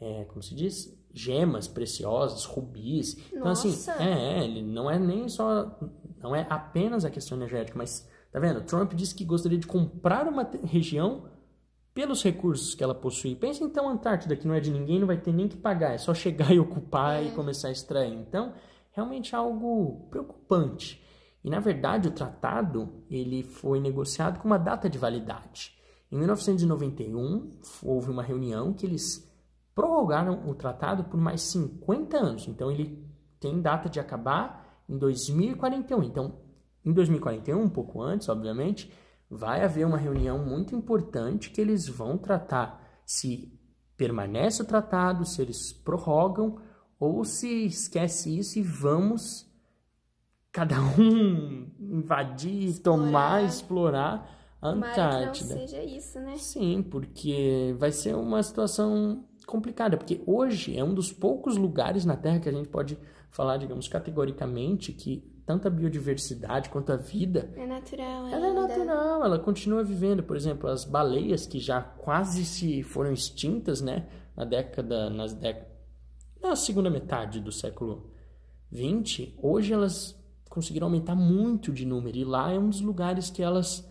é, 0.00 0.24
como 0.24 0.42
se 0.42 0.54
diz? 0.54 0.94
Gemas 1.12 1.66
preciosas, 1.66 2.44
rubis. 2.44 3.16
Então, 3.32 3.48
assim, 3.48 3.74
é, 3.98 4.40
é, 4.40 4.44
ele 4.44 4.62
não 4.62 4.90
é 4.90 4.98
nem 4.98 5.28
só. 5.28 5.78
Não 6.20 6.34
é 6.34 6.46
apenas 6.50 7.04
a 7.04 7.10
questão 7.10 7.38
energética, 7.38 7.78
mas, 7.78 8.06
tá 8.30 8.38
vendo? 8.38 8.60
Trump 8.62 8.92
disse 8.92 9.14
que 9.14 9.24
gostaria 9.24 9.58
de 9.58 9.66
comprar 9.66 10.28
uma 10.28 10.48
região 10.64 11.24
pelos 11.96 12.22
recursos 12.22 12.74
que 12.74 12.84
ela 12.84 12.94
possui. 12.94 13.34
Pensa 13.34 13.64
então 13.64 13.88
a 13.88 13.92
Antártida, 13.92 14.36
que 14.36 14.46
não 14.46 14.54
é 14.54 14.60
de 14.60 14.70
ninguém, 14.70 15.00
não 15.00 15.06
vai 15.06 15.16
ter 15.16 15.32
nem 15.32 15.48
que 15.48 15.56
pagar, 15.56 15.94
é 15.94 15.98
só 15.98 16.12
chegar 16.12 16.52
e 16.54 16.60
ocupar 16.60 17.22
é. 17.22 17.28
e 17.28 17.30
começar 17.30 17.68
a 17.68 17.72
extrair. 17.72 18.12
Então, 18.12 18.52
realmente 18.92 19.34
é 19.34 19.38
algo 19.38 20.06
preocupante. 20.10 21.02
E 21.42 21.48
na 21.48 21.58
verdade, 21.58 22.06
o 22.06 22.10
tratado 22.10 23.02
ele 23.08 23.42
foi 23.42 23.80
negociado 23.80 24.38
com 24.40 24.46
uma 24.46 24.58
data 24.58 24.90
de 24.90 24.98
validade. 24.98 25.74
Em 26.12 26.18
1991, 26.18 27.60
houve 27.82 28.10
uma 28.10 28.22
reunião 28.22 28.74
que 28.74 28.84
eles 28.84 29.26
prorrogaram 29.74 30.46
o 30.46 30.54
tratado 30.54 31.04
por 31.04 31.18
mais 31.18 31.40
50 31.40 32.18
anos. 32.18 32.46
Então, 32.46 32.70
ele 32.70 33.08
tem 33.40 33.58
data 33.62 33.88
de 33.88 33.98
acabar 33.98 34.84
em 34.86 34.98
2041. 34.98 36.02
Então, 36.02 36.40
em 36.84 36.92
2041, 36.92 37.58
um 37.58 37.70
pouco 37.70 38.02
antes, 38.02 38.28
obviamente, 38.28 38.92
vai 39.30 39.64
haver 39.64 39.86
uma 39.86 39.98
reunião 39.98 40.38
muito 40.38 40.74
importante 40.74 41.50
que 41.50 41.60
eles 41.60 41.88
vão 41.88 42.16
tratar 42.16 42.82
se 43.04 43.52
permanece 43.96 44.62
o 44.62 44.64
tratado, 44.64 45.24
se 45.24 45.40
eles 45.40 45.72
prorrogam 45.72 46.58
ou 46.98 47.24
se 47.24 47.66
esquece 47.66 48.38
isso 48.38 48.58
e 48.58 48.62
vamos 48.62 49.46
cada 50.52 50.76
um 50.98 51.70
invadir, 51.78 52.64
explorar. 52.64 52.96
tomar, 52.98 53.44
explorar 53.44 54.36
a 54.60 54.68
Antártida. 54.68 55.54
Que 55.54 55.60
não 55.60 55.66
seja 55.68 55.84
isso, 55.84 56.18
né? 56.20 56.36
Sim, 56.36 56.82
porque 56.82 57.74
vai 57.78 57.92
ser 57.92 58.14
uma 58.14 58.42
situação 58.42 59.24
complicada, 59.46 59.96
porque 59.96 60.22
hoje 60.26 60.76
é 60.76 60.82
um 60.82 60.94
dos 60.94 61.12
poucos 61.12 61.56
lugares 61.56 62.04
na 62.04 62.16
Terra 62.16 62.40
que 62.40 62.48
a 62.48 62.52
gente 62.52 62.68
pode 62.68 62.98
falar, 63.30 63.58
digamos, 63.58 63.86
categoricamente 63.86 64.92
que 64.92 65.35
tanto 65.46 65.68
a 65.68 65.70
biodiversidade 65.70 66.68
quanto 66.68 66.92
a 66.92 66.96
vida. 66.96 67.48
É 67.56 67.64
natural. 67.64 68.26
Ela 68.26 68.46
é 68.48 68.52
natural, 68.52 69.24
ela 69.24 69.38
continua 69.38 69.84
vivendo. 69.84 70.24
Por 70.24 70.36
exemplo, 70.36 70.68
as 70.68 70.84
baleias 70.84 71.46
que 71.46 71.60
já 71.60 71.80
quase 71.80 72.44
se 72.44 72.82
foram 72.82 73.12
extintas, 73.12 73.80
né? 73.80 74.08
Na 74.36 74.44
década, 74.44 75.08
nas 75.08 75.32
décadas, 75.32 75.68
na 76.42 76.56
segunda 76.56 76.90
metade 76.90 77.40
do 77.40 77.52
século 77.52 78.10
20, 78.72 79.38
hoje 79.40 79.72
elas 79.72 80.20
conseguiram 80.50 80.88
aumentar 80.88 81.14
muito 81.14 81.72
de 81.72 81.86
número. 81.86 82.16
E 82.16 82.24
lá 82.24 82.52
é 82.52 82.58
um 82.58 82.68
dos 82.68 82.80
lugares 82.80 83.30
que 83.30 83.42
elas 83.42 83.88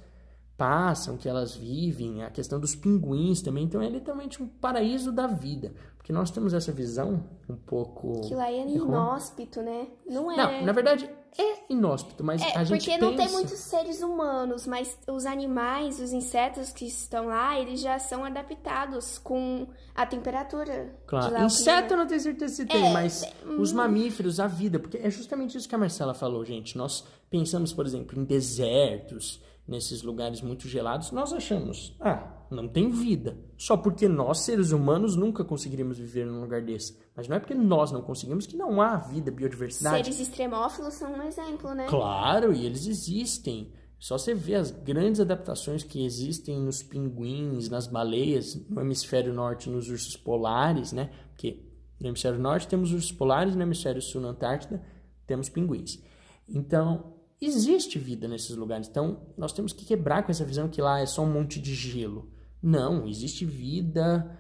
passam, 0.58 1.18
que 1.18 1.28
elas 1.28 1.56
vivem, 1.56 2.24
a 2.24 2.30
questão 2.30 2.60
dos 2.60 2.76
pinguins 2.76 3.42
também. 3.42 3.64
Então 3.64 3.82
é 3.82 3.90
literalmente 3.90 4.44
um 4.44 4.48
paraíso 4.48 5.12
da 5.12 5.26
vida. 5.26 5.74
Porque 5.98 6.12
nós 6.12 6.30
temos 6.30 6.54
essa 6.54 6.72
visão 6.72 7.24
um 7.50 7.56
pouco. 7.56 8.22
Que 8.28 8.36
lá 8.36 8.52
é 8.52 8.68
inóspito, 8.68 9.62
né? 9.62 9.88
Não 10.06 10.32
é. 10.32 10.36
Não, 10.36 10.66
na 10.66 10.72
verdade 10.72 11.10
é 11.38 11.66
inóspito, 11.70 12.24
mas 12.24 12.42
é, 12.42 12.58
a 12.58 12.64
gente 12.64 12.80
porque 12.80 12.92
pensa... 12.92 13.06
não 13.06 13.16
tem 13.16 13.30
muitos 13.30 13.60
seres 13.60 14.02
humanos, 14.02 14.66
mas 14.66 14.98
os 15.08 15.26
animais, 15.26 16.00
os 16.00 16.14
insetos 16.14 16.72
que 16.72 16.86
estão 16.86 17.28
lá, 17.28 17.60
eles 17.60 17.82
já 17.82 18.00
são 18.00 18.24
adaptados 18.24 19.18
com 19.18 19.68
a 19.94 20.06
temperatura. 20.06 20.96
Claro, 21.06 21.44
inseto 21.44 21.94
eu 21.94 21.98
não 21.98 22.08
tenho 22.08 22.22
certeza 22.22 22.56
se 22.56 22.66
tem, 22.66 22.88
é, 22.88 22.92
mas 22.92 23.24
é, 23.24 23.34
os 23.60 23.74
hum. 23.74 23.78
mamíferos, 23.78 24.40
a 24.40 24.48
vida, 24.48 24.80
porque 24.80 24.98
é 24.98 25.10
justamente 25.10 25.58
isso 25.58 25.68
que 25.68 25.76
a 25.76 25.78
Marcela 25.78 26.14
falou, 26.14 26.46
gente. 26.46 26.78
Nós 26.78 27.06
pensamos, 27.30 27.74
por 27.74 27.86
exemplo, 27.86 28.18
em 28.18 28.24
desertos, 28.24 29.42
nesses 29.68 30.04
lugares 30.04 30.42
muito 30.42 30.68
gelados, 30.68 31.12
nós 31.12 31.34
achamos, 31.34 31.96
ah, 32.00 32.35
não 32.50 32.68
tem 32.68 32.90
vida. 32.90 33.38
Só 33.58 33.76
porque 33.76 34.08
nós, 34.08 34.40
seres 34.40 34.72
humanos, 34.72 35.16
nunca 35.16 35.44
conseguiríamos 35.44 35.98
viver 35.98 36.26
num 36.26 36.42
lugar 36.42 36.62
desse. 36.62 36.98
Mas 37.16 37.28
não 37.28 37.36
é 37.36 37.40
porque 37.40 37.56
nós 37.56 37.92
não 37.92 38.02
conseguimos 38.02 38.46
que 38.46 38.56
não 38.56 38.82
há 38.82 38.98
vida, 38.98 39.32
biodiversidade. 39.32 40.04
Seres 40.06 40.20
extremófilos 40.20 40.94
são 40.94 41.14
um 41.14 41.24
exemplo, 41.24 41.74
né? 41.74 41.88
Claro, 41.88 42.54
e 42.54 42.66
eles 42.66 42.88
existem. 42.88 43.72
Só 43.98 44.18
você 44.18 44.34
vê 44.36 44.56
as 44.56 44.72
grandes 44.72 45.22
adaptações 45.22 45.84
que 45.84 46.06
existem 46.06 46.60
nos 46.60 46.84
pinguins, 46.84 47.70
nas 47.70 47.88
baleias, 47.88 48.56
no 48.70 48.82
hemisfério 48.82 49.34
norte, 49.34 49.70
nos 49.70 49.90
ursos 49.90 50.16
polares, 50.16 50.92
né? 50.92 51.10
Porque 51.30 51.64
No 52.00 52.08
hemisfério 52.08 52.40
norte 52.40 52.68
temos 52.68 52.92
ursos 52.92 53.12
polares, 53.12 53.56
no 53.56 53.62
hemisfério 53.62 54.02
sul, 54.02 54.22
na 54.22 54.30
Antártida, 54.30 54.82
temos 55.26 55.50
pinguins. 55.50 56.02
Então, 56.48 57.14
existe 57.42 57.98
vida 57.98 58.28
nesses 58.28 58.56
lugares. 58.56 58.88
Então, 58.88 59.22
nós 59.38 59.54
temos 59.54 59.74
que 59.74 59.86
quebrar 59.86 60.24
com 60.24 60.32
essa 60.32 60.46
visão 60.46 60.68
que 60.68 60.82
lá 60.82 61.00
é 61.00 61.06
só 61.06 61.24
um 61.24 61.32
monte 61.32 61.60
de 61.60 61.74
gelo. 61.74 62.30
Não, 62.66 63.08
existe 63.08 63.46
vida. 63.46 64.40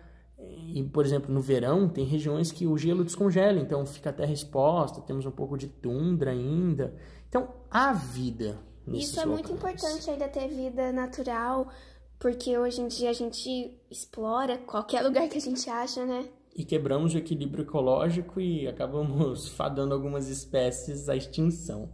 E, 0.73 0.83
por 0.83 1.05
exemplo, 1.05 1.31
no 1.31 1.41
verão 1.41 1.87
tem 1.87 2.03
regiões 2.03 2.51
que 2.51 2.65
o 2.65 2.75
gelo 2.75 3.03
descongela, 3.03 3.59
então 3.59 3.85
fica 3.85 4.09
a 4.09 4.13
terra 4.13 4.33
exposta, 4.33 4.99
temos 5.01 5.27
um 5.27 5.31
pouco 5.31 5.55
de 5.55 5.67
tundra 5.67 6.31
ainda. 6.31 6.95
Então, 7.29 7.49
há 7.69 7.93
vida. 7.93 8.57
Isso 8.87 9.19
é 9.19 9.25
locais. 9.25 9.47
muito 9.47 9.53
importante 9.53 10.09
ainda 10.09 10.27
ter 10.27 10.47
vida 10.47 10.91
natural, 10.91 11.69
porque 12.17 12.57
hoje 12.57 12.81
em 12.81 12.87
dia 12.87 13.11
a 13.11 13.13
gente 13.13 13.79
explora 13.91 14.57
qualquer 14.57 15.03
lugar 15.05 15.29
que 15.29 15.37
a 15.37 15.41
gente 15.41 15.69
acha, 15.69 16.03
né? 16.03 16.27
E 16.55 16.65
quebramos 16.65 17.13
o 17.13 17.19
equilíbrio 17.19 17.63
ecológico 17.63 18.41
e 18.41 18.67
acabamos 18.67 19.49
fadando 19.53 19.93
algumas 19.93 20.29
espécies 20.29 21.09
à 21.09 21.15
extinção. 21.15 21.91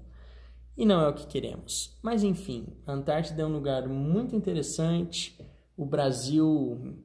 E 0.78 0.86
não 0.86 1.02
é 1.02 1.10
o 1.10 1.14
que 1.14 1.28
queremos. 1.28 2.00
Mas 2.02 2.24
enfim, 2.24 2.68
a 2.88 2.94
Antártida 2.94 3.42
é 3.42 3.46
um 3.46 3.52
lugar 3.52 3.90
muito 3.90 4.34
interessante. 4.34 5.38
O 5.76 5.86
Brasil 5.86 6.98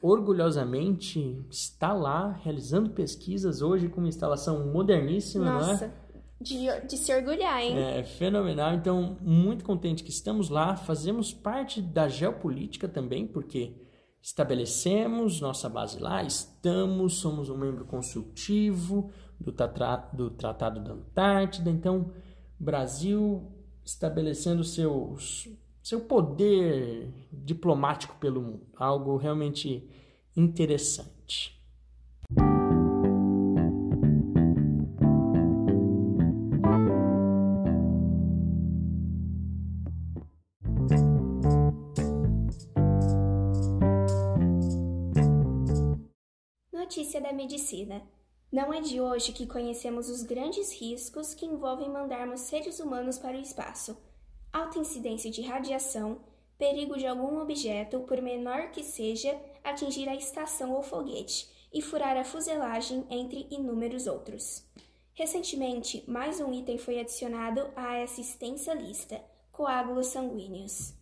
orgulhosamente 0.00 1.44
está 1.50 1.92
lá 1.92 2.32
realizando 2.42 2.90
pesquisas 2.90 3.62
hoje 3.62 3.88
com 3.88 4.00
uma 4.00 4.08
instalação 4.08 4.72
moderníssima, 4.72 5.44
Nossa, 5.44 5.86
não 5.86 5.92
é? 5.92 6.08
de, 6.40 6.86
de 6.86 6.96
se 6.96 7.12
orgulhar, 7.12 7.60
hein? 7.60 7.76
É 7.76 8.04
fenomenal. 8.04 8.74
Então, 8.74 9.16
muito 9.20 9.64
contente 9.64 10.04
que 10.04 10.10
estamos 10.10 10.48
lá, 10.48 10.76
fazemos 10.76 11.32
parte 11.32 11.82
da 11.82 12.08
geopolítica 12.08 12.88
também, 12.88 13.26
porque 13.26 13.74
estabelecemos 14.22 15.40
nossa 15.40 15.68
base 15.68 15.98
lá, 15.98 16.22
estamos, 16.22 17.14
somos 17.14 17.48
um 17.48 17.56
membro 17.56 17.84
consultivo 17.84 19.10
do, 19.40 19.52
tatra, 19.52 20.08
do 20.12 20.30
Tratado 20.30 20.80
da 20.80 20.92
Antártida. 20.92 21.70
Então, 21.70 22.12
Brasil 22.58 23.52
estabelecendo 23.84 24.62
seus, 24.62 25.48
seu 25.82 26.00
poder 26.00 27.12
diplomático 27.32 28.16
pelo 28.16 28.40
mundo, 28.40 28.66
algo 28.76 29.16
realmente 29.16 29.88
interessante. 30.36 31.58
Notícia 46.72 47.20
da 47.20 47.32
medicina. 47.32 48.02
Não 48.50 48.72
é 48.72 48.80
de 48.80 48.98
hoje 48.98 49.32
que 49.32 49.46
conhecemos 49.46 50.08
os 50.08 50.22
grandes 50.22 50.72
riscos 50.72 51.34
que 51.34 51.44
envolvem 51.44 51.90
mandarmos 51.90 52.40
seres 52.40 52.80
humanos 52.80 53.18
para 53.18 53.36
o 53.36 53.40
espaço. 53.40 53.96
Alta 54.58 54.80
incidência 54.80 55.30
de 55.30 55.40
radiação, 55.40 56.18
perigo 56.58 56.98
de 56.98 57.06
algum 57.06 57.40
objeto, 57.40 58.00
por 58.00 58.20
menor 58.20 58.72
que 58.72 58.82
seja, 58.82 59.40
atingir 59.62 60.08
a 60.08 60.16
estação 60.16 60.72
ou 60.72 60.82
foguete 60.82 61.48
e 61.72 61.80
furar 61.80 62.16
a 62.16 62.24
fuselagem, 62.24 63.06
entre 63.08 63.46
inúmeros 63.52 64.08
outros. 64.08 64.66
Recentemente, 65.14 66.02
mais 66.08 66.40
um 66.40 66.52
item 66.52 66.76
foi 66.76 66.98
adicionado 66.98 67.68
à 67.76 68.02
extensa 68.02 68.74
lista: 68.74 69.22
coágulos 69.52 70.08
sanguíneos. 70.08 70.92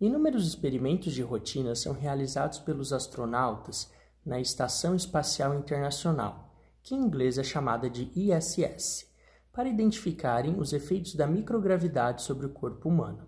Inúmeros 0.00 0.48
experimentos 0.48 1.14
de 1.14 1.22
rotina 1.22 1.76
são 1.76 1.92
realizados 1.92 2.58
pelos 2.58 2.92
astronautas 2.92 3.92
na 4.26 4.40
Estação 4.40 4.96
Espacial 4.96 5.54
Internacional, 5.54 6.52
que 6.82 6.96
em 6.96 6.98
inglês 6.98 7.38
é 7.38 7.44
chamada 7.44 7.88
de 7.88 8.10
ISS, 8.16 9.08
para 9.52 9.68
identificarem 9.68 10.58
os 10.58 10.72
efeitos 10.72 11.14
da 11.14 11.26
microgravidade 11.26 12.22
sobre 12.22 12.46
o 12.46 12.50
corpo 12.50 12.88
humano. 12.88 13.26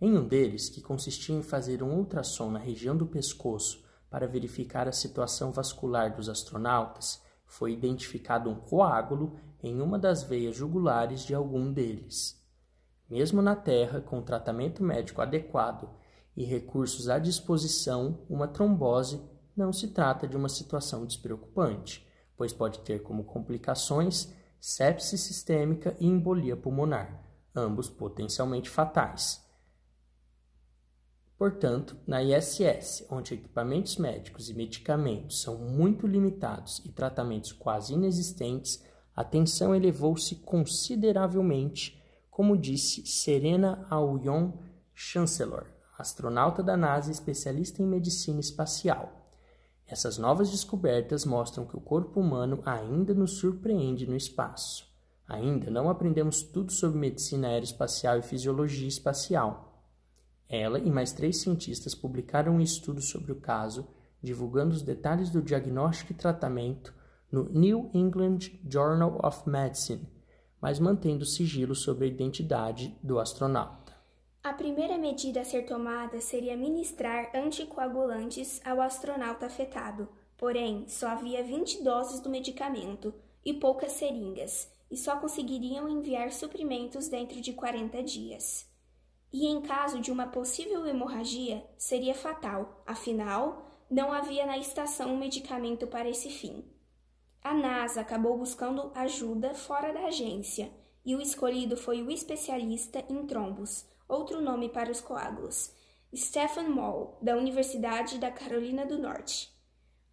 Em 0.00 0.16
um 0.16 0.26
deles, 0.26 0.68
que 0.68 0.82
consistia 0.82 1.34
em 1.34 1.42
fazer 1.42 1.82
um 1.82 1.96
ultrassom 1.96 2.50
na 2.50 2.58
região 2.58 2.96
do 2.96 3.06
pescoço 3.06 3.84
para 4.10 4.26
verificar 4.26 4.86
a 4.86 4.92
situação 4.92 5.52
vascular 5.52 6.14
dos 6.14 6.28
astronautas, 6.28 7.22
foi 7.46 7.72
identificado 7.72 8.50
um 8.50 8.54
coágulo 8.54 9.38
em 9.62 9.80
uma 9.80 9.98
das 9.98 10.22
veias 10.22 10.54
jugulares 10.54 11.22
de 11.22 11.34
algum 11.34 11.72
deles. 11.72 12.42
Mesmo 13.08 13.40
na 13.40 13.54
Terra, 13.54 14.00
com 14.00 14.20
tratamento 14.20 14.82
médico 14.82 15.22
adequado 15.22 15.88
e 16.36 16.44
recursos 16.44 17.08
à 17.08 17.18
disposição, 17.18 18.24
uma 18.28 18.48
trombose 18.48 19.20
não 19.56 19.72
se 19.72 19.88
trata 19.88 20.28
de 20.28 20.36
uma 20.36 20.48
situação 20.48 21.06
despreocupante, 21.06 22.06
pois 22.36 22.52
pode 22.52 22.80
ter 22.80 23.02
como 23.02 23.24
complicações 23.24 24.32
sepse 24.60 25.16
sistêmica 25.16 25.96
e 25.98 26.06
embolia 26.06 26.56
pulmonar, 26.56 27.22
ambos 27.54 27.88
potencialmente 27.88 28.68
fatais. 28.68 29.44
Portanto, 31.38 31.96
na 32.06 32.22
ISS, 32.22 33.06
onde 33.10 33.34
equipamentos 33.34 33.98
médicos 33.98 34.48
e 34.48 34.54
medicamentos 34.54 35.42
são 35.42 35.56
muito 35.58 36.06
limitados 36.06 36.82
e 36.84 36.90
tratamentos 36.90 37.52
quase 37.52 37.92
inexistentes, 37.92 38.82
a 39.14 39.22
tensão 39.22 39.74
elevou-se 39.74 40.36
consideravelmente, 40.36 42.02
como 42.30 42.56
disse 42.56 43.06
Serena 43.06 43.86
Auyon 43.90 44.52
Chancellor, 44.94 45.66
astronauta 45.98 46.62
da 46.62 46.76
NASA 46.76 47.10
especialista 47.10 47.82
em 47.82 47.86
medicina 47.86 48.40
espacial. 48.40 49.15
Essas 49.88 50.18
novas 50.18 50.50
descobertas 50.50 51.24
mostram 51.24 51.64
que 51.64 51.76
o 51.76 51.80
corpo 51.80 52.18
humano 52.20 52.60
ainda 52.66 53.14
nos 53.14 53.38
surpreende 53.38 54.06
no 54.06 54.16
espaço. 54.16 54.84
Ainda 55.28 55.70
não 55.70 55.88
aprendemos 55.88 56.42
tudo 56.42 56.72
sobre 56.72 56.98
medicina 56.98 57.48
aeroespacial 57.48 58.18
e 58.18 58.22
fisiologia 58.22 58.88
espacial. 58.88 59.84
Ela 60.48 60.78
e 60.80 60.90
mais 60.90 61.12
três 61.12 61.40
cientistas 61.40 61.94
publicaram 61.94 62.56
um 62.56 62.60
estudo 62.60 63.00
sobre 63.00 63.30
o 63.30 63.40
caso, 63.40 63.86
divulgando 64.22 64.74
os 64.74 64.82
detalhes 64.82 65.30
do 65.30 65.42
diagnóstico 65.42 66.12
e 66.12 66.16
tratamento 66.16 66.92
no 67.30 67.48
New 67.50 67.90
England 67.94 68.38
Journal 68.68 69.20
of 69.22 69.48
Medicine, 69.48 70.08
mas 70.60 70.78
mantendo 70.80 71.24
sigilo 71.24 71.74
sobre 71.74 72.06
a 72.06 72.08
identidade 72.08 72.96
do 73.02 73.18
astronauta. 73.18 73.85
A 74.46 74.52
primeira 74.52 74.96
medida 74.96 75.40
a 75.40 75.44
ser 75.44 75.66
tomada 75.66 76.20
seria 76.20 76.56
ministrar 76.56 77.32
anticoagulantes 77.34 78.60
ao 78.64 78.80
astronauta 78.80 79.46
afetado, 79.46 80.08
porém, 80.38 80.84
só 80.86 81.08
havia 81.08 81.42
20 81.42 81.82
doses 81.82 82.20
do 82.20 82.30
medicamento 82.30 83.12
e 83.44 83.52
poucas 83.52 83.90
seringas, 83.90 84.70
e 84.88 84.96
só 84.96 85.16
conseguiriam 85.16 85.88
enviar 85.88 86.30
suprimentos 86.30 87.08
dentro 87.08 87.40
de 87.40 87.54
40 87.54 88.00
dias. 88.04 88.70
E 89.32 89.48
em 89.48 89.60
caso 89.60 90.00
de 90.00 90.12
uma 90.12 90.28
possível 90.28 90.86
hemorragia, 90.86 91.66
seria 91.76 92.14
fatal, 92.14 92.84
afinal, 92.86 93.66
não 93.90 94.12
havia 94.12 94.46
na 94.46 94.56
estação 94.56 95.12
um 95.12 95.18
medicamento 95.18 95.88
para 95.88 96.08
esse 96.08 96.30
fim. 96.30 96.64
A 97.42 97.52
NASA 97.52 98.00
acabou 98.00 98.38
buscando 98.38 98.92
ajuda 98.94 99.54
fora 99.54 99.92
da 99.92 100.06
agência, 100.06 100.70
e 101.04 101.16
o 101.16 101.20
escolhido 101.20 101.76
foi 101.76 102.00
o 102.00 102.12
especialista 102.12 103.04
em 103.10 103.26
trombos 103.26 103.84
outro 104.08 104.40
nome 104.40 104.68
para 104.68 104.90
os 104.90 105.00
coágulos, 105.00 105.72
Stephen 106.14 106.68
Moll, 106.68 107.18
da 107.20 107.36
Universidade 107.36 108.18
da 108.18 108.30
Carolina 108.30 108.86
do 108.86 108.98
Norte. 108.98 109.54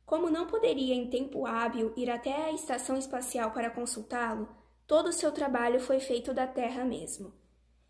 Como 0.05 0.29
não 0.29 0.47
poderia 0.47 0.93
em 0.93 1.09
tempo 1.09 1.45
hábil 1.45 1.93
ir 1.95 2.09
até 2.09 2.45
a 2.45 2.51
estação 2.51 2.97
espacial 2.97 3.51
para 3.51 3.69
consultá-lo, 3.69 4.49
todo 4.85 5.07
o 5.07 5.13
seu 5.13 5.31
trabalho 5.31 5.79
foi 5.79 5.99
feito 5.99 6.33
da 6.33 6.45
Terra 6.45 6.83
mesmo. 6.83 7.33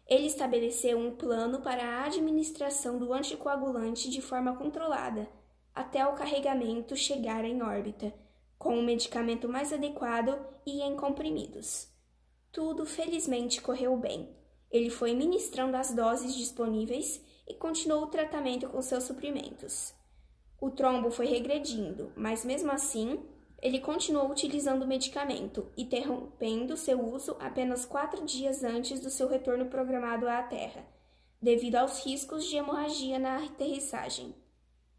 Ele 0.05 0.27
estabeleceu 0.27 0.97
um 0.97 1.15
plano 1.15 1.61
para 1.61 1.83
a 1.83 2.05
administração 2.05 2.99
do 2.99 3.13
anticoagulante 3.13 4.09
de 4.09 4.21
forma 4.21 4.55
controlada, 4.55 5.27
até 5.73 6.05
o 6.05 6.13
carregamento 6.13 6.95
chegar 6.95 7.43
em 7.45 7.63
órbita, 7.63 8.13
com 8.59 8.77
o 8.77 8.83
medicamento 8.83 9.49
mais 9.49 9.73
adequado 9.73 10.37
e 10.65 10.81
em 10.81 10.95
comprimidos. 10.95 11.87
Tudo 12.51 12.85
felizmente 12.85 13.61
correu 13.61 13.97
bem. 13.97 14.29
Ele 14.73 14.89
foi 14.89 15.13
ministrando 15.13 15.77
as 15.77 15.93
doses 15.93 16.33
disponíveis 16.33 17.23
e 17.47 17.53
continuou 17.53 18.05
o 18.05 18.07
tratamento 18.07 18.67
com 18.67 18.81
seus 18.81 19.03
suprimentos. 19.03 19.93
O 20.59 20.71
trombo 20.71 21.11
foi 21.11 21.27
regredindo, 21.27 22.11
mas 22.15 22.43
mesmo 22.43 22.71
assim, 22.71 23.23
ele 23.61 23.79
continuou 23.79 24.31
utilizando 24.31 24.81
o 24.81 24.87
medicamento, 24.87 25.71
interrompendo 25.77 26.75
seu 26.75 26.99
uso 26.99 27.37
apenas 27.39 27.85
quatro 27.85 28.25
dias 28.25 28.63
antes 28.63 28.99
do 28.99 29.11
seu 29.11 29.27
retorno 29.27 29.67
programado 29.67 30.27
à 30.27 30.41
Terra, 30.41 30.83
devido 31.39 31.75
aos 31.75 32.03
riscos 32.03 32.43
de 32.45 32.55
hemorragia 32.55 33.19
na 33.19 33.43
aterrissagem. 33.43 34.33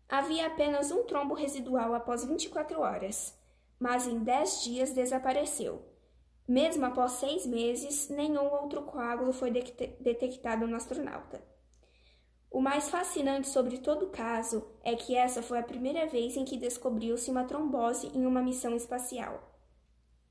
Havia 0.08 0.46
apenas 0.46 0.92
um 0.92 1.02
trombo 1.02 1.34
residual 1.34 1.94
após 1.94 2.24
24 2.24 2.78
horas, 2.78 3.36
mas 3.80 4.06
em 4.06 4.20
10 4.20 4.62
dias 4.62 4.92
desapareceu 4.92 5.93
mesmo 6.46 6.84
após 6.84 7.12
seis 7.12 7.46
meses, 7.46 8.08
nenhum 8.08 8.52
outro 8.52 8.82
coágulo 8.82 9.32
foi 9.32 9.50
detectado 9.50 10.66
no 10.66 10.76
astronauta. 10.76 11.42
O 12.50 12.60
mais 12.60 12.88
fascinante 12.88 13.48
sobre 13.48 13.78
todo 13.78 14.04
o 14.04 14.10
caso 14.10 14.64
é 14.84 14.94
que 14.94 15.16
essa 15.16 15.42
foi 15.42 15.58
a 15.58 15.62
primeira 15.64 16.06
vez 16.06 16.36
em 16.36 16.44
que 16.44 16.56
descobriu-se 16.56 17.30
uma 17.30 17.44
trombose 17.44 18.12
em 18.14 18.26
uma 18.26 18.42
missão 18.42 18.76
espacial. 18.76 19.58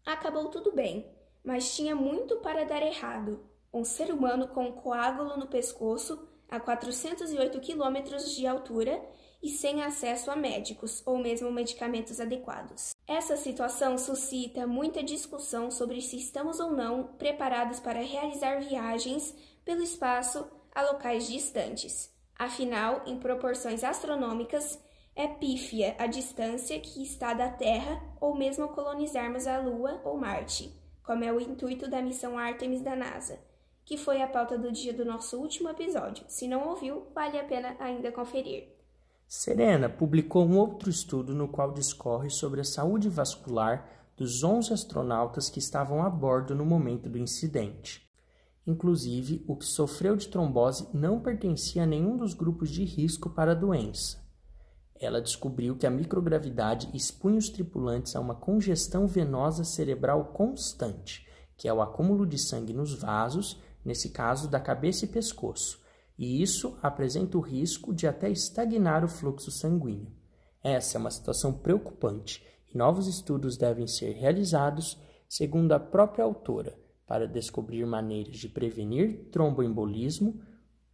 Acabou 0.06 0.50
tudo 0.50 0.72
bem, 0.72 1.12
mas 1.44 1.76
tinha 1.76 1.96
muito 1.96 2.38
para 2.38 2.64
dar 2.64 2.82
errado. 2.82 3.46
Um 3.74 3.84
ser 3.84 4.14
humano 4.14 4.48
com 4.48 4.68
um 4.68 4.72
coágulo 4.72 5.36
no 5.36 5.48
pescoço 5.48 6.28
a 6.50 6.60
408 6.60 7.60
quilômetros 7.60 8.34
de 8.36 8.48
altura 8.48 9.04
e 9.44 9.50
sem 9.50 9.84
acesso 9.84 10.32
a 10.32 10.36
médicos 10.36 11.04
ou 11.06 11.18
mesmo 11.18 11.52
medicamentos 11.52 12.22
adequados. 12.22 12.96
Essa 13.06 13.36
situação 13.36 13.98
suscita 13.98 14.66
muita 14.66 15.04
discussão 15.04 15.70
sobre 15.70 16.02
se 16.02 16.16
estamos 16.18 16.62
ou 16.62 16.72
não 16.72 17.04
preparados 17.18 17.82
para 17.82 18.02
realizar 18.02 18.62
viagens 18.62 19.36
pelo 19.66 19.84
espaço 19.84 20.50
a 20.74 20.82
locais 20.82 21.28
distantes. 21.28 22.10
Afinal, 22.40 23.04
em 23.06 23.20
proporções 23.20 23.84
astronômicas, 23.84 24.80
é 25.16 25.28
pífia 25.28 25.96
a 26.00 26.08
distância 26.08 26.80
que 26.80 27.04
está 27.04 27.34
da 27.34 27.50
Terra 27.50 28.02
ou 28.20 28.36
mesmo 28.36 28.70
colonizarmos 28.70 29.46
a 29.46 29.60
Lua 29.60 30.02
ou 30.04 30.18
Marte, 30.18 30.74
como 31.04 31.24
é 31.24 31.32
o 31.32 31.40
intuito 31.40 31.88
da 31.88 32.02
missão 32.02 32.38
Artemis 32.38 32.82
da 32.82 32.96
NASA, 32.96 33.40
que 33.86 33.98
foi 33.98 34.22
a 34.22 34.28
pauta 34.28 34.58
do 34.58 34.72
dia 34.72 34.94
do 34.94 35.06
nosso 35.06 35.38
último 35.38 35.70
episódio. 35.70 36.26
Se 36.28 36.48
não 36.48 36.70
ouviu, 36.70 37.08
vale 37.14 37.38
a 37.38 37.44
pena 37.44 37.76
ainda 37.80 38.12
conferir. 38.12 38.74
Serena 39.28 39.90
publicou 39.90 40.46
um 40.46 40.58
outro 40.58 40.90
estudo 40.90 41.34
no 41.34 41.48
qual 41.48 41.74
discorre 41.74 42.30
sobre 42.30 42.62
a 42.62 42.66
saúde 42.66 43.10
vascular 43.10 43.90
dos 44.16 44.44
11 44.44 44.74
astronautas 44.74 45.50
que 45.50 45.60
estavam 45.60 46.04
a 46.04 46.10
bordo 46.10 46.54
no 46.54 46.66
momento 46.66 47.10
do 47.10 47.18
incidente. 47.18 48.08
Inclusive, 48.66 49.44
o 49.48 49.56
que 49.56 49.66
sofreu 49.66 50.16
de 50.16 50.28
trombose 50.28 50.88
não 50.94 51.20
pertencia 51.20 51.84
a 51.84 51.86
nenhum 51.86 52.16
dos 52.16 52.34
grupos 52.34 52.70
de 52.70 52.84
risco 52.86 53.30
para 53.30 53.52
a 53.52 53.56
doença. 53.56 54.24
Ela 54.96 55.22
descobriu 55.22 55.76
que 55.76 55.86
a 55.86 55.92
microgravidade 55.92 56.90
expunha 56.94 57.38
os 57.38 57.50
tripulantes 57.50 58.16
a 58.16 58.22
uma 58.22 58.36
congestão 58.36 59.06
venosa 59.06 59.66
cerebral 59.66 60.26
constante, 60.26 61.28
que 61.58 61.68
é 61.68 61.74
o 61.74 61.82
acúmulo 61.82 62.26
de 62.26 62.38
sangue 62.38 62.72
nos 62.72 62.94
vasos, 62.94 63.60
nesse 63.84 64.12
caso 64.12 64.48
da 64.48 64.62
cabeça 64.62 65.04
e 65.04 65.10
pescoço, 65.10 65.83
e 66.24 66.42
isso 66.42 66.78
apresenta 66.82 67.38
o 67.38 67.42
risco 67.42 67.94
de 67.94 68.08
até 68.08 68.30
estagnar 68.30 69.04
o 69.04 69.10
fluxo 69.10 69.52
sanguíneo. 69.52 70.10
Essa 70.64 70.98
é 70.98 71.00
uma 71.00 71.12
situação 71.12 71.52
preocupante 71.52 72.42
e 72.74 72.78
novos 72.78 73.08
estudos 73.08 73.58
devem 73.58 73.86
ser 73.88 74.14
realizados, 74.14 74.98
segundo 75.28 75.74
a 75.74 75.80
própria 75.82 76.24
autora, 76.24 76.80
para 77.06 77.28
descobrir 77.28 77.86
maneiras 77.86 78.38
de 78.38 78.48
prevenir 78.48 79.28
tromboembolismo, 79.32 80.42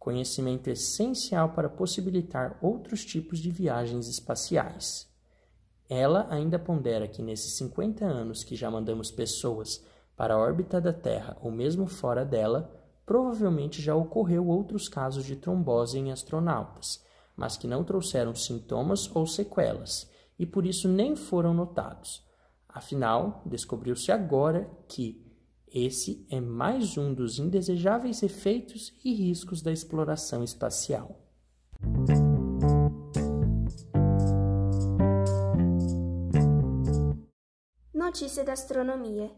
conhecimento 0.00 0.68
essencial 0.68 1.50
para 1.50 1.68
possibilitar 1.68 2.58
outros 2.60 3.04
tipos 3.04 3.38
de 3.38 3.52
viagens 3.52 4.08
espaciais. 4.08 5.08
Ela 5.88 6.26
ainda 6.28 6.58
pondera 6.58 7.06
que 7.06 7.22
nesses 7.22 7.56
50 7.56 8.04
anos 8.04 8.42
que 8.42 8.56
já 8.56 8.68
mandamos 8.68 9.12
pessoas 9.12 9.84
para 10.16 10.34
a 10.34 10.38
órbita 10.38 10.80
da 10.80 10.92
Terra 10.92 11.36
ou 11.40 11.52
mesmo 11.52 11.86
fora 11.86 12.24
dela, 12.24 12.79
provavelmente 13.10 13.82
já 13.82 13.92
ocorreu 13.92 14.46
outros 14.46 14.88
casos 14.88 15.24
de 15.24 15.34
trombose 15.34 15.98
em 15.98 16.12
astronautas, 16.12 17.04
mas 17.36 17.56
que 17.56 17.66
não 17.66 17.82
trouxeram 17.82 18.36
sintomas 18.36 19.10
ou 19.12 19.26
sequelas 19.26 20.08
e 20.38 20.46
por 20.46 20.64
isso 20.64 20.86
nem 20.86 21.16
foram 21.16 21.52
notados. 21.52 22.24
Afinal, 22.68 23.42
descobriu-se 23.44 24.12
agora 24.12 24.70
que 24.86 25.26
esse 25.66 26.24
é 26.30 26.40
mais 26.40 26.96
um 26.96 27.12
dos 27.12 27.40
indesejáveis 27.40 28.22
efeitos 28.22 28.92
e 29.04 29.12
riscos 29.12 29.60
da 29.60 29.72
exploração 29.72 30.44
espacial. 30.44 31.18
Notícia 37.92 38.44
da 38.44 38.52
astronomia. 38.52 39.32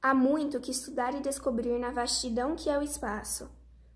Há 0.00 0.14
muito 0.14 0.60
que 0.60 0.70
estudar 0.70 1.12
e 1.16 1.20
descobrir 1.20 1.76
na 1.76 1.90
vastidão 1.90 2.54
que 2.54 2.70
é 2.70 2.78
o 2.78 2.82
espaço. 2.82 3.50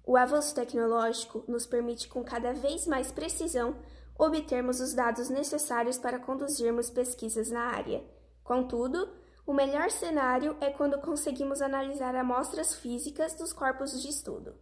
O 0.04 0.16
avanço 0.16 0.52
tecnológico 0.52 1.44
nos 1.46 1.64
permite, 1.64 2.08
com 2.08 2.24
cada 2.24 2.52
vez 2.52 2.88
mais 2.88 3.12
precisão, 3.12 3.76
obtermos 4.18 4.80
os 4.80 4.94
dados 4.94 5.28
necessários 5.28 5.98
para 5.98 6.18
conduzirmos 6.18 6.90
pesquisas 6.90 7.52
na 7.52 7.66
área. 7.66 8.02
Contudo, 8.42 9.08
o 9.46 9.52
melhor 9.52 9.92
cenário 9.92 10.56
é 10.60 10.70
quando 10.70 11.00
conseguimos 11.00 11.62
analisar 11.62 12.16
amostras 12.16 12.74
físicas 12.74 13.36
dos 13.36 13.52
corpos 13.52 14.02
de 14.02 14.08
estudo. 14.08 14.56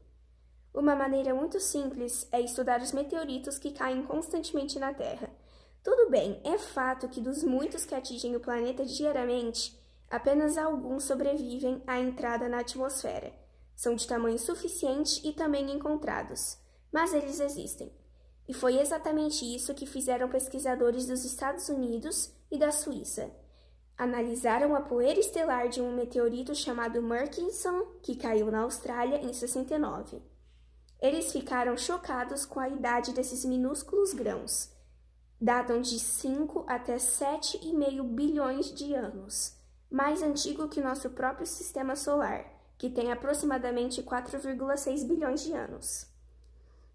Uma 0.74 0.94
maneira 0.94 1.34
muito 1.34 1.58
simples 1.58 2.28
é 2.30 2.38
estudar 2.42 2.82
os 2.82 2.92
meteoritos 2.92 3.58
que 3.58 3.72
caem 3.72 4.02
constantemente 4.02 4.78
na 4.78 4.92
Terra. 4.92 5.30
Tudo 5.82 6.10
bem, 6.10 6.38
é 6.44 6.58
fato 6.58 7.08
que 7.08 7.20
dos 7.20 7.42
muitos 7.42 7.86
que 7.86 7.94
atingem 7.94 8.36
o 8.36 8.40
planeta 8.40 8.84
diariamente, 8.84 9.79
apenas 10.10 10.58
alguns 10.58 11.04
sobrevivem 11.04 11.82
à 11.86 11.98
entrada 11.98 12.48
na 12.48 12.58
atmosfera. 12.58 13.32
São 13.74 13.94
de 13.94 14.06
tamanho 14.06 14.38
suficiente 14.38 15.26
e 15.26 15.32
também 15.32 15.70
encontrados, 15.70 16.58
mas 16.92 17.14
eles 17.14 17.40
existem. 17.40 17.90
E 18.46 18.52
foi 18.52 18.78
exatamente 18.78 19.44
isso 19.44 19.74
que 19.74 19.86
fizeram 19.86 20.28
pesquisadores 20.28 21.06
dos 21.06 21.24
Estados 21.24 21.68
Unidos 21.68 22.34
e 22.50 22.58
da 22.58 22.72
Suíça 22.72 23.30
analisaram 24.00 24.74
a 24.74 24.80
poeira 24.80 25.20
estelar 25.20 25.68
de 25.68 25.82
um 25.82 25.94
meteorito 25.94 26.54
chamado 26.54 27.02
Murchison, 27.02 27.82
que 28.02 28.16
caiu 28.16 28.50
na 28.50 28.60
Austrália 28.60 29.18
em 29.18 29.30
69. 29.30 30.22
Eles 31.02 31.30
ficaram 31.30 31.76
chocados 31.76 32.46
com 32.46 32.58
a 32.58 32.66
idade 32.66 33.12
desses 33.12 33.44
minúsculos 33.44 34.14
grãos. 34.14 34.70
Datam 35.38 35.82
de 35.82 35.98
5 35.98 36.64
até 36.66 36.96
7,5 36.96 38.02
bilhões 38.02 38.74
de 38.74 38.94
anos, 38.94 39.54
mais 39.90 40.22
antigo 40.22 40.68
que 40.68 40.80
nosso 40.80 41.10
próprio 41.10 41.46
sistema 41.46 41.96
solar, 41.96 42.44
que 42.78 42.88
tem 42.88 43.10
aproximadamente 43.12 44.02
4,6 44.02 45.06
bilhões 45.06 45.42
de 45.42 45.52
anos. 45.52 46.06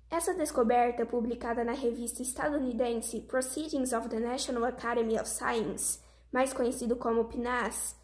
Essa 0.10 0.34
descoberta, 0.34 1.06
publicada 1.06 1.64
na 1.64 1.74
revista 1.74 2.22
estadunidense 2.22 3.22
Proceedings 3.22 3.92
of 3.92 4.08
the 4.08 4.20
National 4.20 4.64
Academy 4.66 5.20
of 5.20 5.28
Science, 5.28 6.00
mais 6.32 6.54
conhecido 6.54 6.96
como 6.96 7.26
PNAS, 7.26 7.96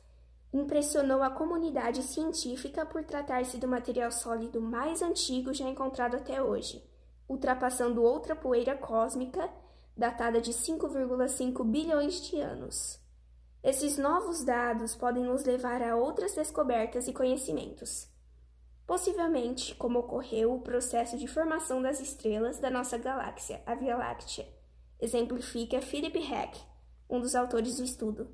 impressionou 0.54 1.24
a 1.24 1.30
comunidade 1.30 2.04
científica 2.04 2.86
por 2.86 3.04
tratar-se 3.04 3.58
do 3.58 3.68
material 3.68 4.12
sólido 4.12 4.60
mais 4.60 5.02
antigo 5.02 5.54
já 5.54 5.68
encontrado 5.68 6.18
até 6.18 6.44
hoje, 6.44 6.84
ultrapassando 7.28 8.04
outra 8.04 8.36
poeira 8.36 8.76
cósmica 8.76 9.50
datada 9.96 10.42
de 10.42 10.52
5,5 10.52 11.64
bilhões 11.66 12.22
de 12.22 12.40
anos. 12.40 13.01
Esses 13.64 13.96
novos 13.96 14.44
dados 14.44 14.96
podem 14.96 15.24
nos 15.24 15.44
levar 15.44 15.84
a 15.84 15.96
outras 15.96 16.34
descobertas 16.34 17.08
e 17.08 17.14
conhecimentos. 17.14 18.10
Possivelmente, 18.88 19.76
como 19.76 20.00
ocorreu 20.00 20.56
o 20.56 20.62
processo 20.62 21.16
de 21.16 21.28
formação 21.28 21.80
das 21.80 22.00
estrelas 22.00 22.58
da 22.58 22.72
nossa 22.72 22.98
galáxia, 22.98 23.62
a 23.66 23.76
Via 23.76 23.96
Láctea, 23.96 24.48
exemplifica 25.00 25.80
Philip 25.80 26.18
Heck, 26.18 26.60
um 27.08 27.22
dos 27.22 27.36
autores 27.36 27.78
do 27.78 27.84
estudo. 27.84 28.30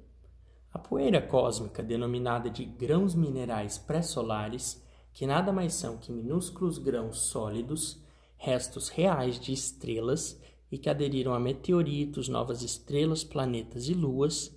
A 0.71 0.79
poeira 0.79 1.21
cósmica, 1.21 1.83
denominada 1.83 2.49
de 2.49 2.63
grãos 2.63 3.13
minerais 3.13 3.77
pré-solares, 3.77 4.81
que 5.11 5.27
nada 5.27 5.51
mais 5.51 5.73
são 5.73 5.97
que 5.97 6.11
minúsculos 6.11 6.77
grãos 6.77 7.23
sólidos, 7.23 8.01
restos 8.37 8.87
reais 8.87 9.37
de 9.37 9.51
estrelas 9.51 10.39
e 10.71 10.77
que 10.77 10.89
aderiram 10.89 11.33
a 11.33 11.39
meteoritos, 11.39 12.29
novas 12.29 12.61
estrelas, 12.61 13.25
planetas 13.25 13.89
e 13.89 13.93
luas, 13.93 14.56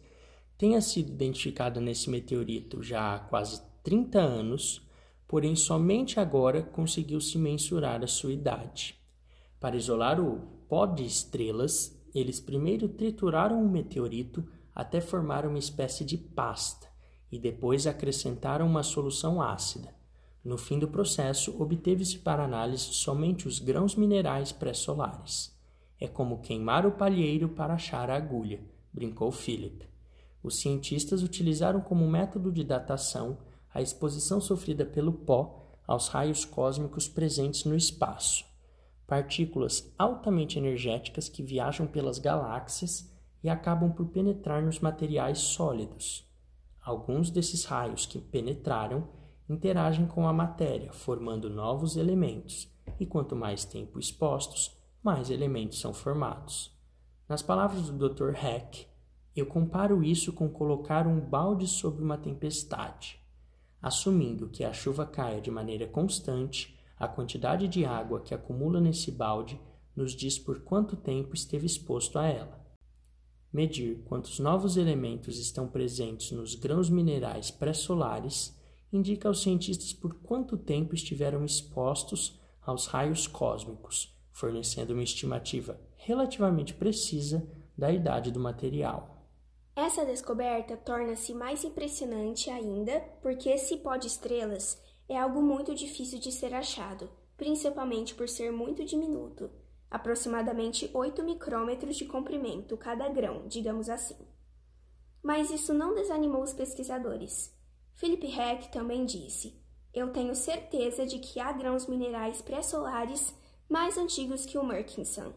tenha 0.60 0.82
sido 0.82 1.08
identificada 1.08 1.80
nesse 1.80 2.10
meteorito 2.10 2.82
já 2.82 3.14
há 3.14 3.18
quase 3.18 3.62
30 3.82 4.20
anos, 4.20 4.86
porém 5.26 5.56
somente 5.56 6.20
agora 6.20 6.62
conseguiu-se 6.62 7.38
mensurar 7.38 8.04
a 8.04 8.06
sua 8.06 8.34
idade. 8.34 8.94
Para 9.58 9.74
isolar 9.74 10.20
o 10.20 10.38
pó 10.68 10.84
de 10.84 11.02
estrelas, 11.02 11.98
eles 12.14 12.40
primeiro 12.40 12.90
trituraram 12.90 13.64
o 13.64 13.70
meteorito 13.70 14.46
até 14.74 15.00
formar 15.00 15.46
uma 15.46 15.58
espécie 15.58 16.04
de 16.04 16.18
pasta 16.18 16.86
e 17.32 17.38
depois 17.38 17.86
acrescentaram 17.86 18.66
uma 18.66 18.82
solução 18.82 19.40
ácida. 19.40 19.94
No 20.44 20.58
fim 20.58 20.78
do 20.78 20.88
processo, 20.88 21.56
obteve-se 21.58 22.18
para 22.18 22.44
análise 22.44 22.92
somente 22.92 23.48
os 23.48 23.60
grãos 23.60 23.94
minerais 23.94 24.52
pré-solares. 24.52 25.58
É 25.98 26.06
como 26.06 26.42
queimar 26.42 26.84
o 26.84 26.92
palheiro 26.92 27.48
para 27.48 27.72
achar 27.72 28.10
a 28.10 28.16
agulha, 28.16 28.60
brincou 28.92 29.32
Philip. 29.32 29.89
Os 30.42 30.60
cientistas 30.60 31.22
utilizaram 31.22 31.80
como 31.80 32.08
método 32.08 32.50
de 32.52 32.64
datação 32.64 33.38
a 33.72 33.80
exposição 33.80 34.40
sofrida 34.40 34.84
pelo 34.84 35.12
pó 35.12 35.78
aos 35.86 36.08
raios 36.08 36.44
cósmicos 36.44 37.08
presentes 37.08 37.64
no 37.64 37.76
espaço 37.76 38.50
partículas 39.10 39.92
altamente 39.98 40.56
energéticas 40.56 41.28
que 41.28 41.42
viajam 41.42 41.84
pelas 41.84 42.20
galáxias 42.20 43.12
e 43.42 43.48
acabam 43.48 43.90
por 43.90 44.06
penetrar 44.06 44.62
nos 44.62 44.78
materiais 44.78 45.38
sólidos. 45.38 46.24
Alguns 46.80 47.28
desses 47.28 47.64
raios 47.64 48.06
que 48.06 48.20
penetraram 48.20 49.08
interagem 49.48 50.06
com 50.06 50.28
a 50.28 50.32
matéria, 50.32 50.92
formando 50.92 51.50
novos 51.50 51.96
elementos, 51.96 52.72
e 53.00 53.04
quanto 53.04 53.34
mais 53.34 53.64
tempo 53.64 53.98
expostos, 53.98 54.78
mais 55.02 55.28
elementos 55.28 55.80
são 55.80 55.92
formados. 55.92 56.72
Nas 57.28 57.42
palavras 57.42 57.90
do 57.90 58.08
Dr. 58.08 58.32
Heck, 58.36 58.86
eu 59.40 59.46
comparo 59.46 60.04
isso 60.04 60.32
com 60.32 60.48
colocar 60.48 61.06
um 61.06 61.18
balde 61.18 61.66
sobre 61.66 62.02
uma 62.02 62.18
tempestade. 62.18 63.18
Assumindo 63.80 64.48
que 64.48 64.62
a 64.62 64.72
chuva 64.72 65.06
caia 65.06 65.40
de 65.40 65.50
maneira 65.50 65.86
constante, 65.86 66.78
a 66.98 67.08
quantidade 67.08 67.66
de 67.66 67.84
água 67.84 68.20
que 68.20 68.34
acumula 68.34 68.80
nesse 68.80 69.10
balde 69.10 69.58
nos 69.96 70.12
diz 70.12 70.38
por 70.38 70.60
quanto 70.60 70.96
tempo 70.96 71.34
esteve 71.34 71.66
exposto 71.66 72.18
a 72.18 72.26
ela. 72.26 72.60
Medir 73.52 74.02
quantos 74.04 74.38
novos 74.38 74.76
elementos 74.76 75.38
estão 75.38 75.66
presentes 75.66 76.30
nos 76.30 76.54
grãos 76.54 76.88
minerais 76.88 77.50
pré-solares 77.50 78.56
indica 78.92 79.28
aos 79.28 79.42
cientistas 79.42 79.92
por 79.92 80.14
quanto 80.20 80.56
tempo 80.56 80.94
estiveram 80.94 81.44
expostos 81.44 82.38
aos 82.60 82.86
raios 82.86 83.26
cósmicos, 83.26 84.14
fornecendo 84.30 84.92
uma 84.92 85.02
estimativa 85.02 85.80
relativamente 85.96 86.74
precisa 86.74 87.46
da 87.76 87.90
idade 87.90 88.30
do 88.30 88.38
material. 88.38 89.19
Essa 89.80 90.04
descoberta 90.04 90.76
torna-se 90.76 91.32
mais 91.32 91.64
impressionante 91.64 92.50
ainda 92.50 93.00
porque 93.22 93.48
esse 93.48 93.78
pó 93.78 93.96
de 93.96 94.08
estrelas 94.08 94.78
é 95.08 95.16
algo 95.16 95.40
muito 95.40 95.74
difícil 95.74 96.18
de 96.18 96.30
ser 96.30 96.52
achado, 96.52 97.10
principalmente 97.34 98.14
por 98.14 98.28
ser 98.28 98.52
muito 98.52 98.84
diminuto, 98.84 99.50
aproximadamente 99.90 100.90
8 100.92 101.22
micrômetros 101.22 101.96
de 101.96 102.04
comprimento 102.04 102.76
cada 102.76 103.08
grão, 103.08 103.48
digamos 103.48 103.88
assim. 103.88 104.18
Mas 105.22 105.50
isso 105.50 105.72
não 105.72 105.94
desanimou 105.94 106.42
os 106.42 106.52
pesquisadores. 106.52 107.50
Philip 107.94 108.26
Heck 108.26 108.70
também 108.70 109.06
disse: 109.06 109.58
Eu 109.94 110.12
tenho 110.12 110.34
certeza 110.34 111.06
de 111.06 111.18
que 111.18 111.40
há 111.40 111.50
grãos 111.52 111.86
minerais 111.86 112.42
pré-solares 112.42 113.34
mais 113.66 113.96
antigos 113.96 114.44
que 114.44 114.58
o 114.58 114.62
Murchison, 114.62 115.32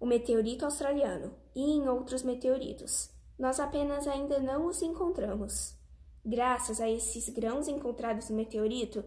o 0.00 0.06
meteorito 0.06 0.64
australiano, 0.64 1.34
e 1.54 1.60
em 1.60 1.86
outros 1.86 2.22
meteoritos 2.22 3.12
nós 3.38 3.58
apenas 3.58 4.06
ainda 4.06 4.38
não 4.38 4.66
os 4.66 4.82
encontramos. 4.82 5.76
Graças 6.24 6.80
a 6.80 6.88
esses 6.88 7.28
grãos 7.28 7.68
encontrados 7.68 8.30
no 8.30 8.36
meteorito, 8.36 9.04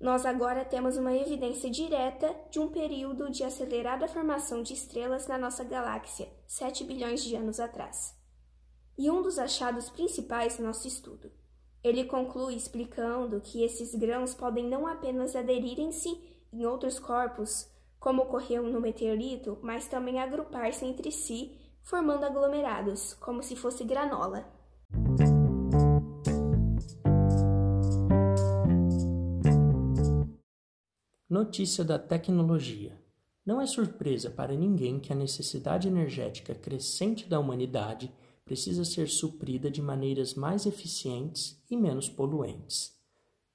nós 0.00 0.26
agora 0.26 0.64
temos 0.64 0.96
uma 0.96 1.14
evidência 1.14 1.70
direta 1.70 2.34
de 2.50 2.58
um 2.58 2.68
período 2.68 3.30
de 3.30 3.44
acelerada 3.44 4.06
formação 4.06 4.62
de 4.62 4.74
estrelas 4.74 5.26
na 5.26 5.38
nossa 5.38 5.64
galáxia, 5.64 6.28
7 6.46 6.84
bilhões 6.84 7.22
de 7.22 7.34
anos 7.34 7.58
atrás. 7.58 8.14
E 8.98 9.10
um 9.10 9.22
dos 9.22 9.38
achados 9.38 9.88
principais 9.88 10.56
do 10.56 10.64
nosso 10.64 10.86
estudo. 10.86 11.30
Ele 11.82 12.04
conclui 12.04 12.56
explicando 12.56 13.40
que 13.40 13.62
esses 13.62 13.94
grãos 13.94 14.34
podem 14.34 14.66
não 14.66 14.86
apenas 14.86 15.36
aderirem-se 15.36 16.20
em 16.52 16.66
outros 16.66 16.98
corpos, 16.98 17.70
como 17.98 18.22
ocorreu 18.22 18.64
no 18.64 18.80
meteorito, 18.80 19.58
mas 19.62 19.88
também 19.88 20.18
agrupar-se 20.18 20.84
entre 20.84 21.10
si 21.10 21.56
formando 21.86 22.24
aglomerados, 22.24 23.14
como 23.14 23.42
se 23.42 23.54
fosse 23.54 23.84
granola. 23.84 24.44
Notícia 31.30 31.84
da 31.84 31.96
tecnologia. 31.96 33.00
Não 33.44 33.60
é 33.60 33.66
surpresa 33.66 34.28
para 34.28 34.52
ninguém 34.54 34.98
que 34.98 35.12
a 35.12 35.16
necessidade 35.16 35.86
energética 35.86 36.56
crescente 36.56 37.28
da 37.28 37.38
humanidade 37.38 38.12
precisa 38.44 38.84
ser 38.84 39.08
suprida 39.08 39.70
de 39.70 39.80
maneiras 39.80 40.34
mais 40.34 40.66
eficientes 40.66 41.62
e 41.70 41.76
menos 41.76 42.08
poluentes. 42.08 42.96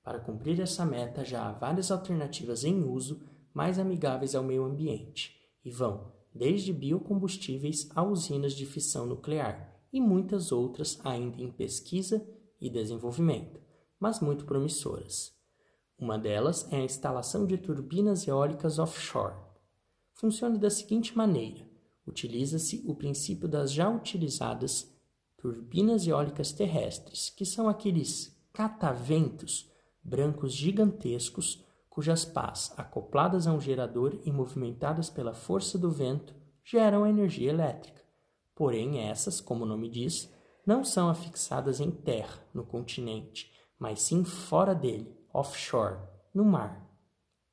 Para 0.02 0.20
cumprir 0.20 0.62
essa 0.62 0.86
meta, 0.86 1.26
já 1.26 1.50
há 1.50 1.52
várias 1.52 1.92
alternativas 1.92 2.64
em 2.64 2.82
uso 2.82 3.22
mais 3.54 3.78
amigáveis 3.78 4.36
ao 4.36 4.44
meio 4.44 4.64
ambiente 4.64 5.38
e 5.66 5.70
vão 5.70 6.21
desde 6.34 6.72
biocombustíveis 6.72 7.90
a 7.96 8.04
usinas 8.04 8.54
de 8.54 8.66
fissão 8.66 9.06
nuclear 9.06 9.72
e 9.92 10.00
muitas 10.00 10.52
outras 10.52 11.00
ainda 11.04 11.42
em 11.42 11.52
pesquisa 11.52 12.26
e 12.60 12.70
desenvolvimento, 12.70 13.60
mas 14.00 14.20
muito 14.20 14.46
promissoras. 14.46 15.34
Uma 15.98 16.18
delas 16.18 16.68
é 16.72 16.78
a 16.78 16.84
instalação 16.84 17.46
de 17.46 17.58
turbinas 17.58 18.28
eólicas 18.28 18.80
offshore. 18.80 19.36
Funciona 20.14 20.58
da 20.58 20.70
seguinte 20.70 21.16
maneira: 21.16 21.68
utiliza-se 22.08 22.84
o 22.88 22.96
princípio 22.96 23.48
das 23.48 23.72
já 23.72 23.90
utilizadas 23.90 24.92
turbinas 25.38 26.08
eólicas 26.08 26.52
terrestres, 26.52 27.30
que 27.30 27.46
são 27.46 27.68
aqueles 27.68 28.36
cataventos 28.54 29.70
brancos 30.04 30.54
gigantescos 30.54 31.64
cujas 32.02 32.26
pás, 32.26 32.74
acopladas 32.78 33.46
a 33.46 33.54
um 33.54 33.62
gerador 33.62 34.20
e 34.26 34.32
movimentadas 34.32 35.08
pela 35.08 35.36
força 35.36 35.78
do 35.78 35.92
vento, 35.92 36.34
geram 36.64 37.06
energia 37.06 37.52
elétrica. 37.52 38.02
Porém, 38.56 39.08
essas, 39.08 39.40
como 39.40 39.66
o 39.66 39.68
nome 39.68 39.88
diz, 39.88 40.34
não 40.66 40.84
são 40.84 41.12
afixadas 41.12 41.80
em 41.80 41.92
terra, 41.92 42.44
no 42.56 42.66
continente, 42.66 43.54
mas 43.78 44.02
sim 44.02 44.26
fora 44.26 44.74
dele, 44.74 45.16
offshore, 45.32 46.00
no 46.34 46.44
mar. 46.44 46.84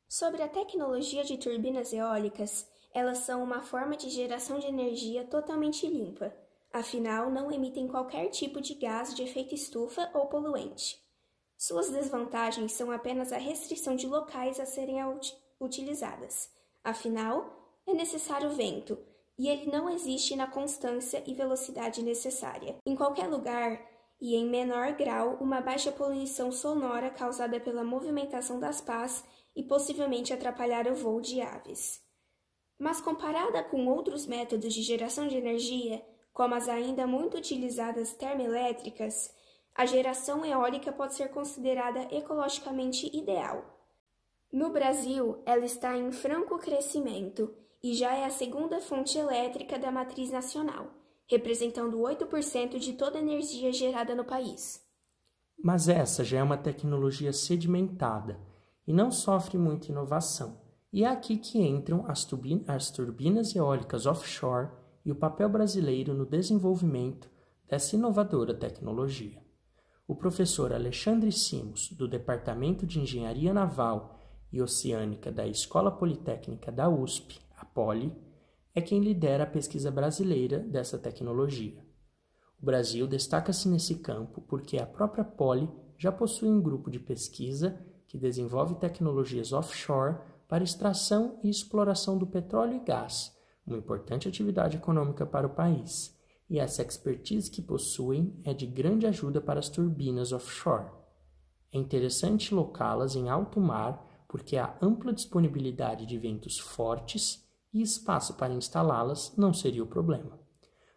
Sobre 0.08 0.40
a 0.40 0.48
tecnologia 0.48 1.24
de 1.24 1.37
turbinas 1.37 1.92
eólicas, 1.92 2.66
elas 2.94 3.18
são 3.18 3.44
uma 3.44 3.61
forma 3.61 3.98
de 3.98 4.08
geração 4.08 4.58
de 4.58 4.66
energia 4.66 5.26
totalmente 5.26 5.87
limpa, 5.87 6.34
afinal, 6.72 7.30
não 7.30 7.52
emitem 7.52 7.87
qualquer 7.87 8.30
tipo 8.30 8.62
de 8.62 8.72
gás 8.76 9.14
de 9.14 9.22
efeito 9.22 9.54
estufa 9.54 10.11
ou 10.14 10.24
poluente. 10.24 11.06
Suas 11.58 11.90
desvantagens 11.90 12.72
são 12.72 12.92
apenas 12.92 13.32
a 13.32 13.36
restrição 13.36 13.96
de 13.96 14.06
locais 14.06 14.60
a 14.60 14.64
serem 14.64 14.98
utilizadas. 15.60 16.48
Afinal, 16.84 17.80
é 17.84 17.92
necessário 17.92 18.50
vento, 18.50 18.96
e 19.36 19.48
ele 19.48 19.68
não 19.70 19.90
existe 19.90 20.36
na 20.36 20.46
constância 20.46 21.20
e 21.26 21.34
velocidade 21.34 22.00
necessária. 22.00 22.76
Em 22.86 22.94
qualquer 22.94 23.26
lugar, 23.26 23.84
e 24.20 24.36
em 24.36 24.48
menor 24.48 24.92
grau, 24.92 25.36
uma 25.40 25.60
baixa 25.60 25.90
poluição 25.90 26.52
sonora 26.52 27.10
causada 27.10 27.58
pela 27.58 27.82
movimentação 27.82 28.60
das 28.60 28.80
pás 28.80 29.24
e 29.54 29.64
possivelmente 29.64 30.32
atrapalhar 30.32 30.86
o 30.86 30.94
voo 30.94 31.20
de 31.20 31.40
aves. 31.40 32.00
Mas 32.78 33.00
comparada 33.00 33.64
com 33.64 33.86
outros 33.88 34.26
métodos 34.26 34.72
de 34.72 34.82
geração 34.82 35.26
de 35.26 35.36
energia, 35.36 36.04
como 36.32 36.54
as 36.54 36.68
ainda 36.68 37.04
muito 37.04 37.36
utilizadas 37.36 38.12
termoelétricas, 38.12 39.34
a 39.78 39.86
geração 39.86 40.44
eólica 40.44 40.90
pode 40.90 41.14
ser 41.14 41.28
considerada 41.28 42.00
ecologicamente 42.10 43.08
ideal. 43.16 43.64
No 44.52 44.72
Brasil, 44.72 45.40
ela 45.46 45.64
está 45.64 45.96
em 45.96 46.10
franco 46.10 46.58
crescimento 46.58 47.54
e 47.80 47.94
já 47.94 48.12
é 48.12 48.24
a 48.24 48.30
segunda 48.30 48.80
fonte 48.80 49.16
elétrica 49.16 49.78
da 49.78 49.92
matriz 49.92 50.32
nacional, 50.32 50.88
representando 51.30 51.96
8% 51.96 52.76
de 52.76 52.94
toda 52.94 53.18
a 53.18 53.22
energia 53.22 53.72
gerada 53.72 54.16
no 54.16 54.24
país. 54.24 54.82
Mas 55.62 55.88
essa 55.88 56.24
já 56.24 56.38
é 56.38 56.42
uma 56.42 56.58
tecnologia 56.58 57.32
sedimentada 57.32 58.36
e 58.84 58.92
não 58.92 59.12
sofre 59.12 59.56
muita 59.56 59.92
inovação. 59.92 60.60
E 60.92 61.04
é 61.04 61.06
aqui 61.06 61.36
que 61.36 61.62
entram 61.62 62.04
as, 62.08 62.26
as 62.66 62.90
turbinas 62.90 63.54
eólicas 63.54 64.06
offshore 64.06 64.70
e 65.04 65.12
o 65.12 65.16
papel 65.16 65.48
brasileiro 65.48 66.14
no 66.14 66.26
desenvolvimento 66.26 67.30
dessa 67.68 67.94
inovadora 67.94 68.52
tecnologia 68.52 69.46
o 70.08 70.16
professor 70.16 70.72
Alexandre 70.72 71.30
Simos, 71.30 71.92
do 71.92 72.08
Departamento 72.08 72.86
de 72.86 72.98
Engenharia 72.98 73.52
Naval 73.52 74.18
e 74.50 74.62
Oceânica 74.62 75.30
da 75.30 75.46
Escola 75.46 75.90
Politécnica 75.90 76.72
da 76.72 76.88
USP, 76.88 77.38
a 77.54 77.66
Poli, 77.66 78.16
é 78.74 78.80
quem 78.80 79.02
lidera 79.02 79.44
a 79.44 79.46
pesquisa 79.46 79.90
brasileira 79.90 80.60
dessa 80.60 80.96
tecnologia. 80.98 81.84
O 82.58 82.64
Brasil 82.64 83.06
destaca-se 83.06 83.68
nesse 83.68 83.96
campo 83.96 84.40
porque 84.40 84.78
a 84.78 84.86
própria 84.86 85.24
Poli 85.24 85.68
já 85.98 86.10
possui 86.10 86.48
um 86.48 86.62
grupo 86.62 86.90
de 86.90 86.98
pesquisa 86.98 87.78
que 88.06 88.16
desenvolve 88.16 88.76
tecnologias 88.76 89.52
offshore 89.52 90.16
para 90.48 90.64
extração 90.64 91.38
e 91.44 91.50
exploração 91.50 92.16
do 92.16 92.26
petróleo 92.26 92.76
e 92.76 92.80
gás, 92.80 93.36
uma 93.66 93.76
importante 93.76 94.26
atividade 94.26 94.78
econômica 94.78 95.26
para 95.26 95.46
o 95.46 95.50
país 95.50 96.17
e 96.48 96.58
essa 96.58 96.82
expertise 96.82 97.50
que 97.50 97.61
possuem 97.61 98.40
é 98.44 98.54
de 98.54 98.66
grande 98.66 99.06
ajuda 99.06 99.40
para 99.40 99.61
as 99.61 99.68
turbinas 99.68 100.32
offshore. 100.32 100.90
É 101.72 101.78
interessante 101.78 102.54
locá-las 102.54 103.14
em 103.14 103.28
alto 103.28 103.61
mar 103.61 104.06
porque 104.26 104.56
há 104.56 104.76
ampla 104.80 105.12
disponibilidade 105.12 106.06
de 106.06 106.18
ventos 106.18 106.58
fortes 106.58 107.46
e 107.72 107.82
espaço 107.82 108.34
para 108.34 108.52
instalá-las 108.52 109.34
não 109.37 109.52
seria 109.52 109.82
o 109.82 109.87
problema. 109.87 110.38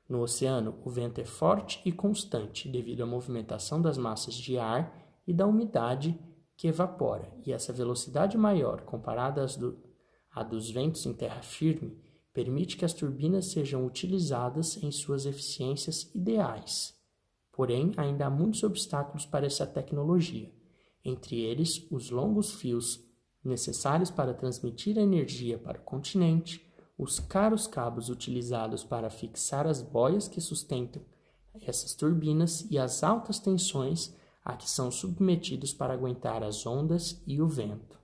No 0.07 0.21
oceano, 0.21 0.77
o 0.83 0.89
vento 0.89 1.21
é 1.21 1.25
forte 1.25 1.81
e 1.85 1.91
constante 1.91 2.67
devido 2.67 3.03
à 3.03 3.05
movimentação 3.05 3.81
das 3.81 3.97
massas 3.97 4.35
de 4.35 4.57
ar 4.57 4.93
e 5.25 5.33
da 5.33 5.47
umidade 5.47 6.19
que 6.57 6.67
evapora, 6.67 7.33
e 7.45 7.53
essa 7.53 7.73
velocidade 7.73 8.37
maior 8.37 8.81
comparada 8.81 9.41
às 9.41 9.55
do, 9.55 9.81
à 10.29 10.43
dos 10.43 10.69
ventos 10.69 11.05
em 11.05 11.13
terra 11.13 11.41
firme 11.41 11.97
permite 12.33 12.77
que 12.77 12.85
as 12.85 12.93
turbinas 12.93 13.47
sejam 13.47 13.85
utilizadas 13.85 14.81
em 14.81 14.91
suas 14.91 15.25
eficiências 15.25 16.09
ideais. 16.15 16.93
Porém, 17.51 17.91
ainda 17.97 18.27
há 18.27 18.29
muitos 18.29 18.63
obstáculos 18.63 19.25
para 19.25 19.45
essa 19.45 19.67
tecnologia, 19.67 20.51
entre 21.03 21.41
eles 21.41 21.85
os 21.91 22.09
longos 22.09 22.53
fios 22.53 23.03
necessários 23.43 24.09
para 24.09 24.33
transmitir 24.33 24.97
a 24.97 25.01
energia 25.01 25.57
para 25.57 25.79
o 25.79 25.83
continente, 25.83 26.65
os 26.97 27.19
caros 27.19 27.67
cabos 27.67 28.09
utilizados 28.09 28.83
para 28.83 29.09
fixar 29.09 29.65
as 29.65 29.81
boias 29.81 30.27
que 30.27 30.39
sustentam 30.39 31.03
essas 31.61 31.93
turbinas 31.95 32.65
e 32.69 32.77
as 32.77 33.03
altas 33.03 33.39
tensões 33.39 34.15
a 34.43 34.55
que 34.55 34.69
são 34.69 34.89
submetidos 34.89 35.73
para 35.73 35.93
aguentar 35.93 36.43
as 36.43 36.65
ondas 36.65 37.21
e 37.27 37.41
o 37.41 37.47
vento. 37.47 37.99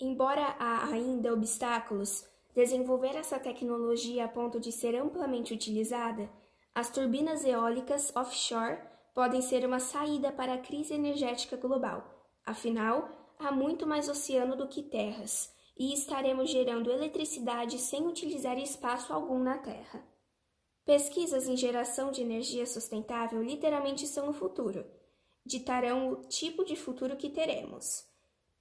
Embora 0.00 0.56
há 0.58 0.86
ainda 0.86 1.32
obstáculos, 1.32 2.24
desenvolver 2.58 3.14
essa 3.14 3.38
tecnologia 3.38 4.24
a 4.24 4.28
ponto 4.28 4.58
de 4.58 4.72
ser 4.72 4.96
amplamente 4.96 5.54
utilizada, 5.54 6.28
as 6.74 6.90
turbinas 6.90 7.44
eólicas 7.44 8.10
offshore 8.16 8.80
podem 9.14 9.40
ser 9.40 9.64
uma 9.64 9.78
saída 9.78 10.32
para 10.32 10.54
a 10.54 10.58
crise 10.58 10.92
energética 10.92 11.56
global. 11.56 12.02
Afinal, 12.44 13.08
há 13.38 13.52
muito 13.52 13.86
mais 13.86 14.08
oceano 14.08 14.56
do 14.56 14.66
que 14.66 14.82
terras, 14.82 15.54
e 15.78 15.94
estaremos 15.94 16.50
gerando 16.50 16.90
eletricidade 16.90 17.78
sem 17.78 18.08
utilizar 18.08 18.58
espaço 18.58 19.12
algum 19.12 19.38
na 19.38 19.58
Terra. 19.58 20.04
Pesquisas 20.84 21.46
em 21.46 21.56
geração 21.56 22.10
de 22.10 22.22
energia 22.22 22.66
sustentável 22.66 23.40
literalmente 23.40 24.04
são 24.04 24.30
o 24.30 24.32
futuro. 24.32 24.84
Ditarão 25.46 26.10
o 26.10 26.16
tipo 26.26 26.64
de 26.64 26.74
futuro 26.74 27.16
que 27.16 27.30
teremos: 27.30 28.04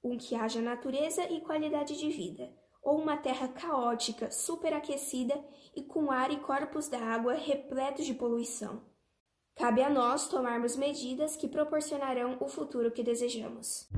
um 0.03 0.15
que 0.19 0.35
haja 0.35 0.61
natureza 0.61 1.23
e 1.31 1.41
qualidade 1.41 1.97
de 1.97 2.09
vida, 2.09 2.47
ou 2.87 3.01
uma 3.01 3.17
terra 3.17 3.49
caótica, 3.49 4.31
superaquecida 4.31 5.37
e 5.75 5.83
com 5.83 6.09
ar 6.09 6.31
e 6.31 6.37
corpos 6.37 6.87
da 6.87 6.97
água 6.97 7.33
repletos 7.33 8.05
de 8.05 8.13
poluição. 8.13 8.81
Cabe 9.57 9.83
a 9.83 9.89
nós 9.89 10.29
tomarmos 10.29 10.77
medidas 10.77 11.35
que 11.35 11.49
proporcionarão 11.49 12.37
o 12.39 12.47
futuro 12.47 12.89
que 12.89 13.03
desejamos. 13.03 13.89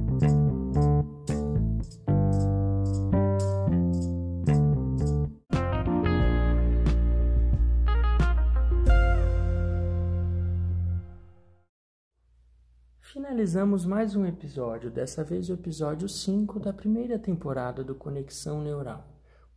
Finalizamos 13.30 13.86
mais 13.86 14.16
um 14.16 14.26
episódio, 14.26 14.90
dessa 14.90 15.24
vez 15.24 15.52
o 15.52 15.54
episódio 15.54 16.10
5 16.10 16.60
da 16.60 16.74
primeira 16.74 17.20
temporada 17.20 17.84
do 17.84 17.94
Conexão 17.94 18.60
Neural, 18.60 19.06